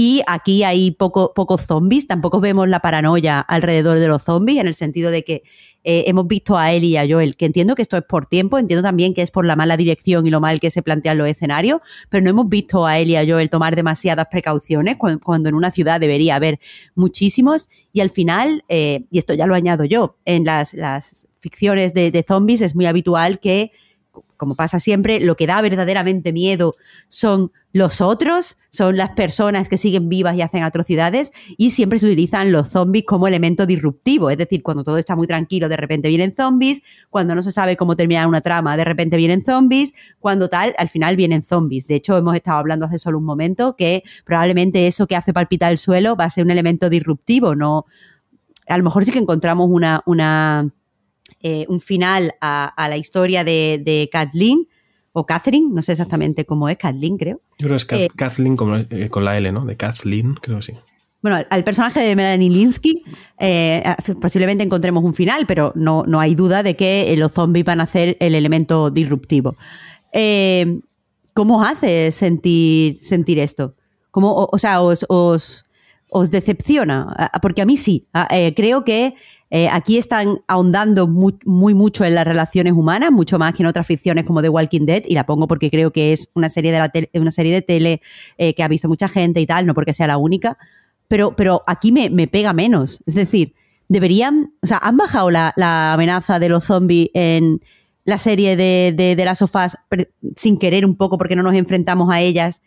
[0.00, 4.68] y aquí hay poco, pocos zombies, tampoco vemos la paranoia alrededor de los zombies, en
[4.68, 5.42] el sentido de que
[5.82, 8.58] eh, hemos visto a él y a Joel, que entiendo que esto es por tiempo,
[8.58, 11.26] entiendo también que es por la mala dirección y lo mal que se plantean los
[11.26, 11.80] escenarios,
[12.10, 15.72] pero no hemos visto a él y a Joel tomar demasiadas precauciones cuando, en una
[15.72, 16.60] ciudad debería haber
[16.94, 17.68] muchísimos.
[17.92, 20.76] Y al final, eh, y esto ya lo añado yo, en las,
[21.40, 23.70] ficciones de zombies es muy habitual que
[24.38, 26.74] como pasa siempre, lo que da verdaderamente miedo
[27.08, 32.06] son los otros, son las personas que siguen vivas y hacen atrocidades, y siempre se
[32.06, 34.30] utilizan los zombies como elemento disruptivo.
[34.30, 37.76] Es decir, cuando todo está muy tranquilo, de repente vienen zombies, cuando no se sabe
[37.76, 41.86] cómo terminar una trama, de repente vienen zombies, cuando tal, al final vienen zombies.
[41.86, 45.72] De hecho, hemos estado hablando hace solo un momento que probablemente eso que hace palpitar
[45.72, 47.84] el suelo va a ser un elemento disruptivo, no.
[48.68, 50.70] A lo mejor sí que encontramos una, una
[51.42, 54.66] eh, un final a, la historia de, de, Kathleen
[55.12, 57.40] o Catherine, no sé exactamente cómo es, Kathleen creo.
[57.58, 58.56] Yo creo que es eh, Kathleen
[58.90, 59.64] eh, con la L, ¿no?
[59.64, 60.72] De Kathleen, creo que sí.
[61.20, 63.02] Bueno, al personaje de Melanie Linsky
[64.20, 67.88] posiblemente encontremos un final, pero no, no hay duda de que los zombies van a
[67.88, 69.56] ser el elemento disruptivo.
[71.38, 73.76] ¿Cómo os hace sentir, sentir esto?
[74.10, 75.64] ¿Cómo, o, sea, os, os,
[76.10, 77.30] os, decepciona?
[77.42, 78.06] Porque a mí sí.
[78.54, 79.14] creo que
[79.50, 83.86] eh, aquí están ahondando muy, mucho en las relaciones humanas, mucho más que en otras
[83.86, 86.78] ficciones como The Walking Dead, y la pongo porque creo que es una serie de,
[86.78, 88.00] la una serie de tele
[88.36, 90.58] eh, que ha visto mucha gente y tal, no porque sea la única,
[91.08, 93.02] pero, pero aquí me, pega menos.
[93.06, 93.54] Es decir,
[93.88, 95.54] deberían, o sea, han bajado la,
[95.94, 97.62] amenaza de los zombies en
[98.04, 99.78] la serie de, de, las sofás
[100.34, 102.62] sin querer un poco porque no nos enfrentamos a ellas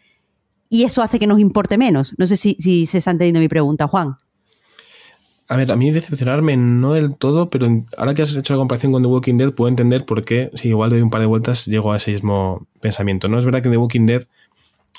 [0.72, 2.16] y eso hace que nos importe menos.
[2.18, 2.56] No sé si,
[2.86, 4.16] se está entendiendo mi pregunta, Juan.
[5.50, 7.68] a ver, a mí decepcionarme no del todo, pero
[7.98, 10.70] ahora que has hecho la comparación con The Walking Dead, puedo entender por qué, si
[10.70, 13.28] igual doy un par de vueltas, llego a ese mismo pensamiento.
[13.28, 14.24] No es verdad que The Walking Dead,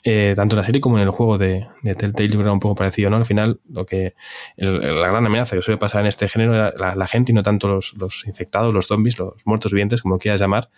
[0.04, 3.08] eh, tanto en la serie como en el juego de, Telltale, era un poco parecido,
[3.08, 3.16] ¿no?
[3.16, 4.14] Al final, lo que
[4.58, 7.68] la gran amenaza que suele pasar en este género era la, gente y no tanto
[7.68, 7.94] los,
[8.26, 10.68] infectados, los zombies, los muertos vivientes, como quieras llamar,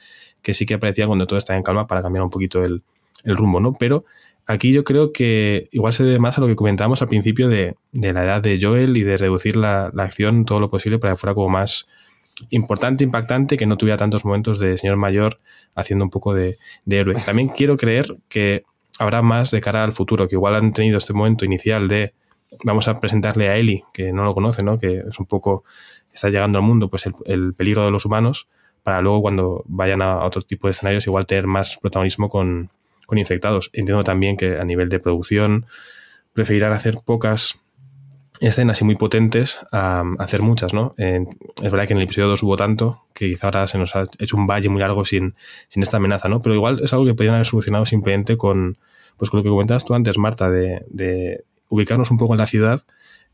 [0.40, 2.84] que sí que aparecían cuando todo está en calma para cambiar un poquito el,
[3.24, 3.72] el rumbo, ¿no?
[3.72, 4.04] Pero
[4.46, 7.76] Aquí yo creo que igual se debe más a lo que comentábamos al principio de,
[7.92, 11.34] la edad de Joel y de reducir la, acción todo lo posible para que fuera
[11.34, 11.86] como más
[12.50, 15.40] importante, impactante, que no tuviera tantos momentos de señor mayor
[15.74, 17.14] haciendo un poco de, héroe.
[17.24, 18.64] También quiero creer que
[18.98, 22.12] habrá más de cara al futuro, que igual han tenido este momento inicial de
[22.64, 24.78] vamos a presentarle a Eli, que no lo conoce, ¿no?
[24.78, 25.64] que es un poco,
[26.12, 28.46] está llegando al mundo, pues el, peligro de los humanos,
[28.82, 32.70] para luego cuando vayan a otro tipo de escenarios igual tener más protagonismo con,
[33.06, 33.70] con infectados.
[33.72, 35.66] Entiendo también que a nivel de producción
[36.32, 37.60] preferirán hacer pocas
[38.40, 40.94] escenas y muy potentes a hacer muchas, ¿no?
[40.98, 44.04] es verdad que en el episodio 2 hubo tanto que quizá ahora se nos ha
[44.18, 45.34] hecho un valle muy largo sin,
[45.68, 46.42] sin esta amenaza, ¿no?
[46.42, 48.76] Pero igual es algo que podrían haber solucionado simplemente con,
[49.16, 52.46] pues con lo que comentabas tú antes, Marta, de, de ubicarnos un poco en la
[52.46, 52.82] ciudad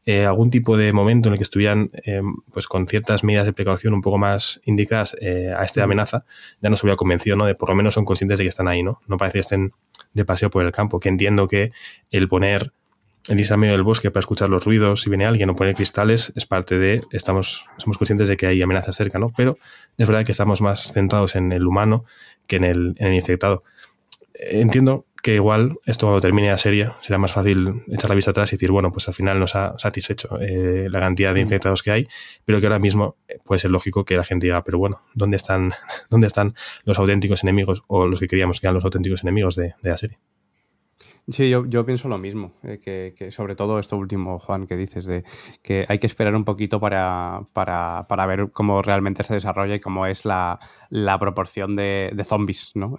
[0.07, 2.23] eh, algún tipo de momento en el que estuvieran eh,
[2.53, 6.25] pues con ciertas medidas de precaución un poco más indicadas eh, a esta amenaza,
[6.61, 7.45] ya nos hubiera convencido, ¿no?
[7.45, 9.01] De por lo menos son conscientes de que están ahí, ¿no?
[9.07, 9.73] No parece que estén
[10.15, 11.73] de paseo por el campo, que entiendo que
[12.11, 12.73] el poner
[13.29, 15.75] el irse al medio del bosque para escuchar los ruidos, si viene alguien o poner
[15.75, 19.31] cristales, es parte de, estamos, somos conscientes de que hay amenazas cerca, ¿no?
[19.37, 19.59] Pero
[19.99, 22.07] es verdad que estamos más centrados en el humano
[22.47, 23.63] que en el, en el infectado.
[24.35, 28.53] Entiendo que igual esto cuando termine la serie será más fácil echar la vista atrás
[28.53, 31.43] y decir, bueno, pues al final nos ha satisfecho eh, la cantidad de mm.
[31.43, 32.09] infectados que hay,
[32.45, 35.37] pero que ahora mismo eh, puede ser lógico que la gente diga, pero bueno, ¿dónde
[35.37, 35.73] están,
[36.11, 36.55] dónde están
[36.85, 40.19] los auténticos enemigos o los que queríamos que eran los auténticos enemigos de, la serie?
[41.29, 45.05] Sí, yo, yo, pienso lo mismo, eh, que, sobre todo esto último, Juan, que dices,
[45.05, 45.23] de
[45.63, 49.81] que hay que esperar un poquito para, para, para ver cómo realmente se desarrolla y
[49.81, 50.59] cómo es la,
[50.89, 52.97] la proporción de, de zombies ¿no?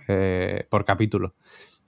[0.69, 1.33] por capítulo.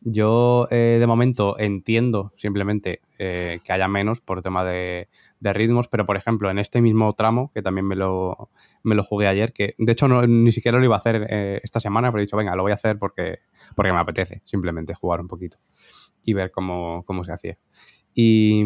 [0.05, 5.07] Yo eh, de momento entiendo simplemente eh, que haya menos por tema de,
[5.39, 8.49] ritmos, pero por ejemplo en este mismo tramo, que también me lo,
[8.83, 11.79] me lo jugué ayer, que de hecho ni siquiera lo iba a hacer eh, esta
[11.79, 13.39] semana, pero he dicho, venga, lo voy a hacer porque,
[13.75, 15.57] porque me apetece simplemente jugar un poquito
[16.23, 17.57] y ver cómo, cómo se hacía.
[18.13, 18.63] Y,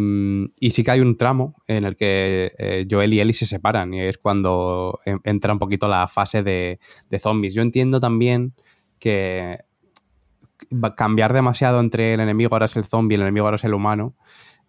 [0.60, 4.02] y, sí que hay un tramo en el que Joel y Ellie se separan y
[4.02, 6.80] es cuando entra un poquito la fase de
[7.18, 7.54] zombies.
[7.54, 8.54] Yo entiendo también
[9.00, 9.58] que
[10.96, 14.16] cambiar demasiado entre el enemigo ahora es el zombie, el enemigo ahora es el humano,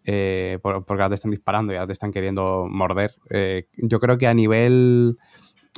[0.04, 3.14] eh, porque ahora te están disparando y ahora te están queriendo morder.
[3.30, 5.18] Eh, yo creo que a nivel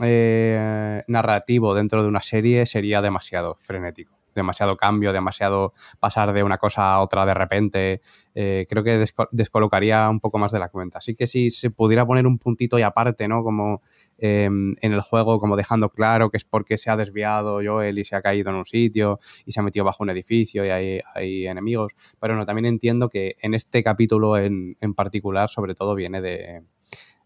[0.03, 4.20] eh, narrativo dentro de una serie sería demasiado frenético.
[4.35, 8.01] Demasiado cambio, demasiado pasar de una cosa a otra de repente.
[8.33, 10.99] creo que descolocaría un poco más de la cuenta.
[10.99, 13.43] Así que si se pudiera poner un puntito y aparte, ¿no?
[13.43, 13.83] Como
[14.23, 18.05] Em, en el juego como dejando claro que es porque se ha desviado Joel y
[18.05, 21.01] se ha caído en un sitio y se ha metido bajo un edificio y hay,
[21.15, 21.95] hay enemigos.
[22.21, 26.65] Pero no, también entiendo que en este capítulo en, en particular sobre todo viene de,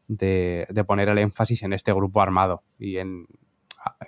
[0.07, 3.27] de, de, poner el énfasis en este grupo armado y en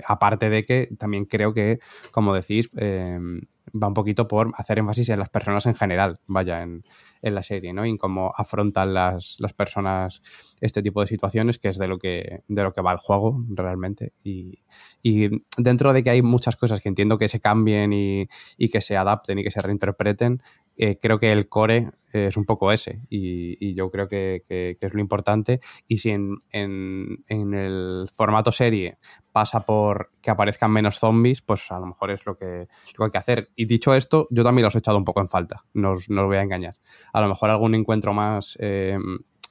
[0.06, 1.78] aparte de que también creo que,
[2.12, 3.40] como decís, em,
[3.74, 6.84] va un poquito por hacer énfasis en las personas en general, vaya, en,
[7.22, 7.84] en la serie, ¿no?
[7.84, 10.22] Y en cómo afrontan las, las, personas
[10.60, 13.44] este tipo de situaciones, que es de lo que, de lo que va el juego
[13.48, 14.12] realmente.
[14.22, 14.62] Y,
[15.02, 18.80] y dentro de que hay muchas cosas que entiendo que se cambien y, y que
[18.80, 20.42] se adapten y que se reinterpreten,
[20.76, 25.00] eh, creo que el core es un poco ese y, yo creo que, es lo
[25.00, 28.98] importante y si en, el formato serie
[29.32, 33.04] pasa por que aparezcan menos zombies, pues a lo mejor es lo que, lo que
[33.04, 33.50] hay que hacer.
[33.54, 36.36] Y dicho esto, yo también los he echado un poco en falta, no os, voy
[36.36, 36.76] a engañar.
[37.12, 38.98] A lo mejor algún encuentro más eh,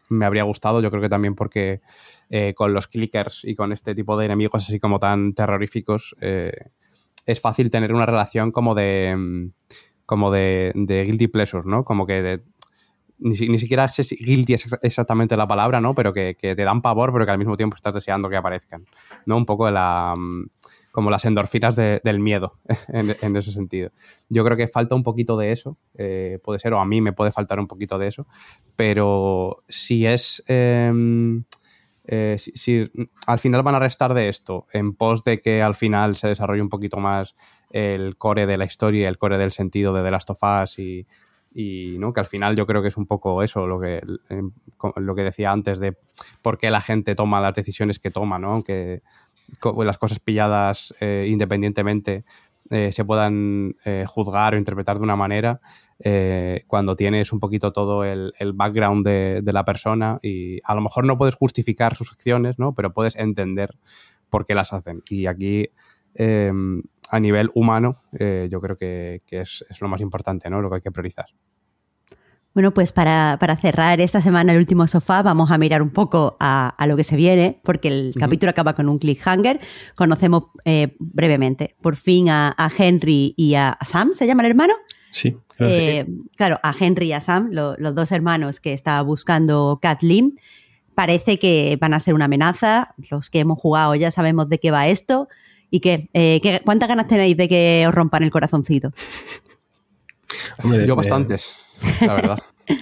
[0.09, 1.81] me habría gustado, yo creo que también porque
[2.29, 7.41] eh, con los clickers y con este tipo de enemigos así como tan terroríficos, es
[7.41, 9.51] fácil tener una relación como de
[10.05, 11.83] como de, guilty pleasure, ¿no?
[11.83, 12.41] Como que
[13.17, 15.95] ni, siquiera sé si guilty es exactamente la palabra, ¿no?
[15.95, 18.85] Pero que, te dan pavor, pero que al mismo tiempo estás deseando que aparezcan,
[19.25, 19.37] ¿no?
[19.37, 20.45] Un poco de la mm,
[20.95, 23.91] como las endorfinas del miedo en, ese sentido.
[24.29, 27.11] Yo creo que falta un poquito de eso, eh, puede ser, o a mí me
[27.11, 28.27] puede faltar un poquito de eso,
[28.77, 30.41] pero si es...
[30.47, 31.43] Em,
[32.07, 32.89] eh, si,
[33.27, 36.61] al final van a restar de esto, en pos de que al final se desarrolle
[36.61, 37.35] un poquito más
[37.75, 41.97] el core de la historia, el core del sentido de The Last of Us y,
[41.99, 42.13] ¿no?
[42.13, 44.01] que al final yo creo que es un poco eso lo que,
[44.95, 45.97] lo que decía antes de
[46.41, 48.63] por qué la gente toma las decisiones que toma, ¿no?
[48.63, 49.01] que
[49.83, 52.23] las cosas pilladas eh, independientemente
[52.69, 53.75] eh, se puedan
[54.07, 55.59] juzgar o interpretar de una manera.
[55.99, 61.05] eh, cuando tienes un poquito todo el, background de, la persona y a lo mejor
[61.05, 62.73] no puedes justificar sus acciones, ¿no?
[62.73, 63.77] Pero puedes entender
[64.29, 65.03] por qué las hacen.
[65.09, 65.69] Y aquí,
[66.15, 70.61] em, a nivel humano, eh, yo creo que, es, lo más importante, ¿no?
[70.61, 71.27] Lo que hay que priorizar.
[72.53, 76.73] Bueno, pues para, cerrar esta semana el último sofá, vamos a mirar un poco a,
[76.87, 79.59] lo que se viene, porque el capítulo acaba con un cliffhanger.
[79.95, 84.73] Conocemos eh, brevemente, por fin, a, Henry y a Sam, ¿se llama el hermano?
[85.11, 85.37] Sí.
[85.59, 90.37] Eh, claro, a Henry y a Sam, los dos hermanos que está buscando Kathleen.
[90.93, 92.95] Parece que van a ser una amenaza.
[93.09, 95.27] Los que hemos jugado ya sabemos de qué va esto.
[95.75, 96.07] ¿Y qué?
[96.13, 98.93] Eh, ¿Cuántas ganas tenéis de que os rompan el corazoncito?
[100.87, 101.51] Yo bastantes
[102.01, 102.39] la verdad.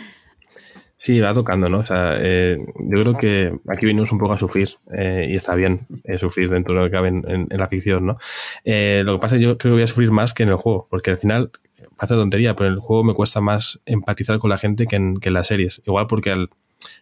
[0.96, 1.80] Sí, va tocando, ¿no?
[1.80, 5.54] O sea, eh, yo creo que aquí venimos un poco a sufrir eh, y está
[5.54, 8.14] bien eh, sufrir dentro de lo que cabe en, la ficción, ¿no?
[8.14, 10.56] lo que pasa es que yo creo que voy a sufrir más que en el
[10.56, 11.52] juego, porque al final,
[11.98, 15.18] hace tontería, pero en el juego me cuesta más empatizar con la gente que en,
[15.20, 15.82] que en las series.
[15.86, 16.50] Igual porque al,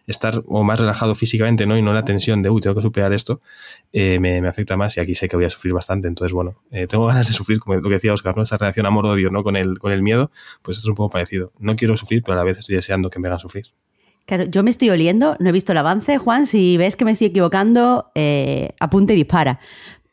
[0.06, 1.76] estar o más relajado físicamente, ¿no?
[1.76, 3.40] Y no la tensión de, uy, tengo que superar esto,
[3.92, 6.08] eh, me, afecta más y aquí sé que voy a sufrir bastante.
[6.08, 8.42] Entonces, bueno, eh, tengo ganas de sufrir, como lo que decía Oscar, ¿no?
[8.42, 9.42] Esa relación amor-odio, ¿no?
[9.42, 10.30] Con el, con el miedo,
[10.62, 11.52] pues es un poco parecido.
[11.58, 13.66] No quiero sufrir, pero a la vez estoy deseando que me hagan sufrir.
[14.26, 17.10] Claro, yo me estoy oliendo, no he visto el avance, Juan, si ves que me
[17.10, 19.58] estoy equivocando, eh, apunte y dispara.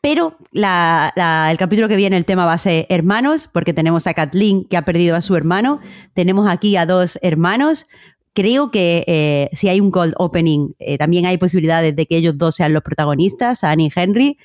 [0.00, 4.64] Pero el capítulo que viene, el tema va a ser hermanos, porque tenemos a Kathleen
[4.64, 5.80] que ha perdido a su hermano,
[6.14, 7.86] tenemos aquí a dos hermanos,
[8.32, 12.38] Creo que eh, si hay un cold opening, eh, también hay posibilidades de que ellos
[12.38, 14.38] dos sean los protagonistas, Annie y Henry.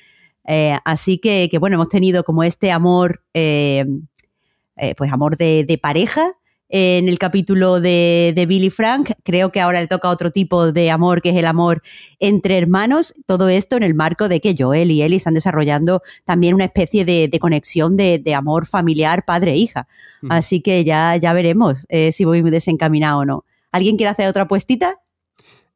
[0.48, 6.32] Eh, así que, bueno, hemos tenido como este amor, pues amor de, pareja
[6.68, 9.12] en el capítulo de, de, Billy Frank.
[9.22, 11.80] Creo que ahora le toca otro tipo de amor, que es el amor
[12.18, 13.14] entre hermanos.
[13.24, 17.04] Todo esto en el marco de que Joel y Ellie están desarrollando también una especie
[17.04, 19.86] de, conexión de, amor familiar padre-hija.
[20.28, 23.44] Así que ya, ya veremos si voy muy desencaminado o no.
[23.76, 25.02] ¿Alguien quiere hacer otra apuestita?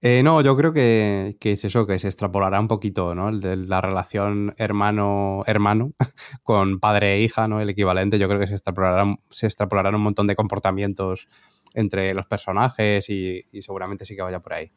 [0.00, 3.28] Eh, no, yo creo que, es eso, que se extrapolará un poquito, ¿no?
[3.28, 5.92] El de la relación hermano-hermano
[6.42, 7.60] con padre e hija, ¿no?
[7.60, 11.28] El equivalente, yo creo que se extrapolarán, se extrapolarán un montón de comportamientos
[11.74, 14.72] entre los personajes y seguramente sí que vaya por ahí.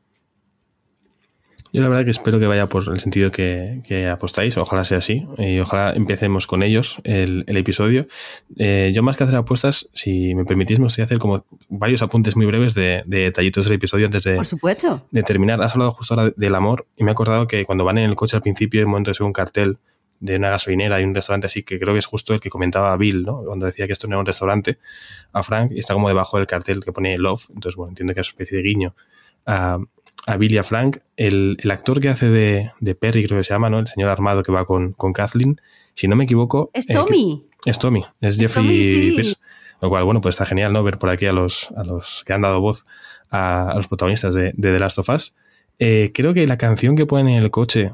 [1.74, 5.28] Yo la verdad que espero que vaya por el sentido que, apostáis, ojalá sea así,
[5.40, 8.08] y ojalá empecemos con ellos el, episodio.
[8.58, 12.36] Eh, yo más que hacer apuestas, si me permitís, me gustaría hacer como varios apuntes
[12.36, 15.08] muy breves de, detallitos del episodio antes de, por supuesto.
[15.10, 15.64] de terminar.
[15.64, 18.16] Has hablado justo ahora del amor y me he acordado que cuando van en el
[18.16, 19.80] coche al principio, en un momento de un cartel
[20.20, 22.96] de una gasolinera y un restaurante así, que creo que es justo el que comentaba
[22.98, 23.44] Bill, ¿no?
[23.44, 24.78] Cuando decía que esto no era un restaurante,
[25.32, 28.22] a Frank, y está como debajo del cartel que pone Love, entonces bueno, entiendo que
[28.22, 28.96] es una especie de guiño
[29.48, 29.80] a,
[30.26, 33.80] a Billy Frank, el, actor que hace de, Perry, creo que se llama, ¿no?
[33.80, 35.60] El señor armado que va con, con Kathleen.
[35.94, 36.72] Si no me equivoco.
[36.74, 37.46] Es eh, Tommy.
[37.66, 39.36] es Tommy, es Jeffrey
[39.82, 40.84] Lo cual, bueno, pues está genial, ¿no?
[40.84, 42.86] Ver por aquí a los, a los que han dado voz
[43.30, 45.36] a, los protagonistas de, The Last of Us.
[45.80, 47.92] Eh, creo que la canción que ponen en el coche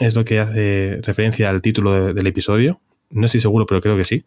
[0.00, 2.80] es lo que hace referencia al título del episodio.
[3.10, 4.24] No estoy seguro, pero creo que sí.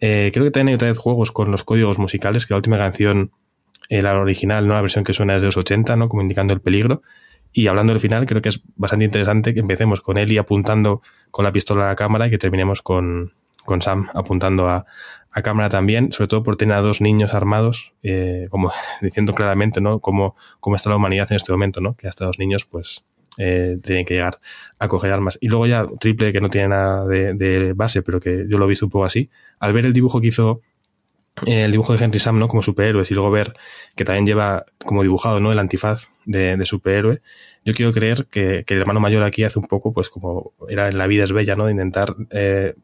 [0.00, 2.78] Eh, creo que también hay otra vez juegos con los códigos musicales, que la última
[2.78, 3.32] canción
[3.88, 4.74] la original, ¿no?
[4.74, 6.08] La versión que suena es de los 80, ¿no?
[6.08, 7.02] Como indicando el peligro.
[7.52, 11.44] Y hablando del final, creo que es bastante interesante que empecemos con Ellie apuntando con
[11.44, 13.32] la pistola a la cámara y que terminemos con,
[13.64, 14.86] con Sam apuntando a,
[15.30, 19.80] a, cámara también, sobre todo por tener a dos niños armados, eh, como diciendo claramente,
[19.80, 20.00] ¿no?
[20.00, 21.94] Cómo, cómo está la humanidad en este momento, ¿no?
[21.94, 23.04] Que hasta dos niños, pues,
[23.38, 24.40] eh, tienen que llegar
[24.78, 25.38] a coger armas.
[25.40, 28.64] Y luego ya, triple, que no tiene nada de, de, base, pero que yo lo
[28.64, 29.30] he visto así.
[29.58, 30.62] Al ver el dibujo que hizo
[31.44, 32.48] el dibujo de Henry Sam, ¿no?
[32.48, 33.52] Como superhéroes y luego ver
[33.94, 35.52] que también lleva como dibujado, ¿no?
[35.52, 37.20] El antifaz de, superhéroe.
[37.64, 40.96] Yo quiero creer que, el hermano mayor aquí hace un poco, pues como era en
[40.96, 41.66] La vida es bella, ¿no?
[41.66, 42.74] De intentar eh,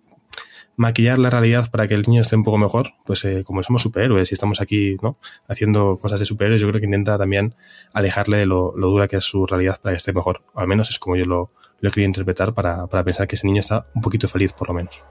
[0.76, 2.92] maquillar la realidad para que el niño esté un poco mejor.
[3.06, 5.18] Pues eh, como somos superhéroes y estamos aquí, ¿no?
[5.48, 7.54] Haciendo cosas de superhéroes, yo creo que intenta también
[7.94, 10.42] alejarle de lo, dura que es su realidad para que esté mejor.
[10.54, 13.60] Al menos es como yo lo, lo querido interpretar para, para pensar que ese niño
[13.60, 15.02] está un poquito feliz, por lo menos.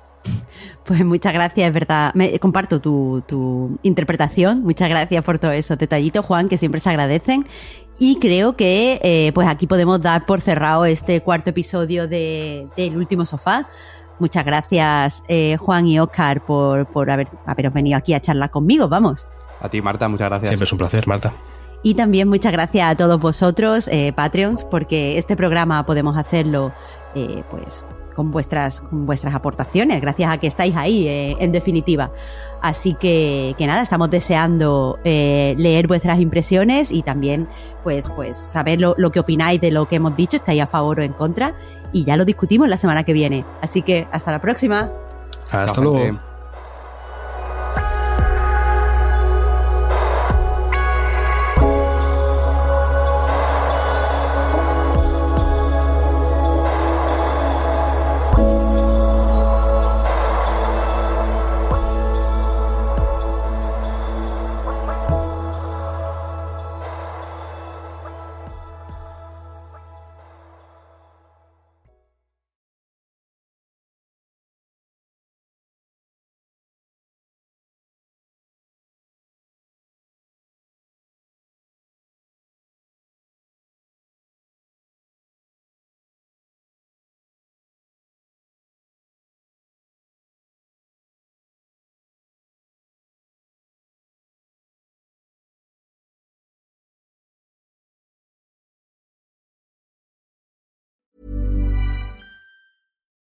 [0.85, 2.13] Pues muchas gracias, es verdad.
[2.15, 4.63] Me, comparto tu, interpretación.
[4.63, 7.45] Muchas gracias por todo eso, detallito, Juan, que siempre se agradecen.
[7.99, 12.97] Y creo que eh, pues aquí podemos dar por cerrado este cuarto episodio de, del
[12.97, 13.69] último sofá.
[14.19, 18.87] Muchas gracias, eh, Juan y Oscar, por, por haber, haberos venido aquí a charlar conmigo.
[18.87, 19.27] Vamos.
[19.59, 20.49] A ti, Marta, muchas gracias.
[20.49, 21.31] Siempre es un placer, Marta.
[21.83, 26.71] Y también muchas gracias a todos vosotros, eh, Patreons, porque este programa podemos hacerlo
[27.49, 27.85] pues
[28.15, 32.11] con vuestras, vuestras aportaciones, gracias a que estáis ahí, eh, en definitiva.
[32.61, 37.47] Así que, que nada, estamos deseando eh, leer vuestras impresiones y también
[37.83, 40.99] pues, pues saber lo, lo, que opináis de lo que hemos dicho, estáis a favor
[40.99, 41.55] o en contra,
[41.91, 43.45] y ya lo discutimos la semana que viene.
[43.61, 44.91] Así que hasta la próxima.
[45.49, 46.30] Hasta luego.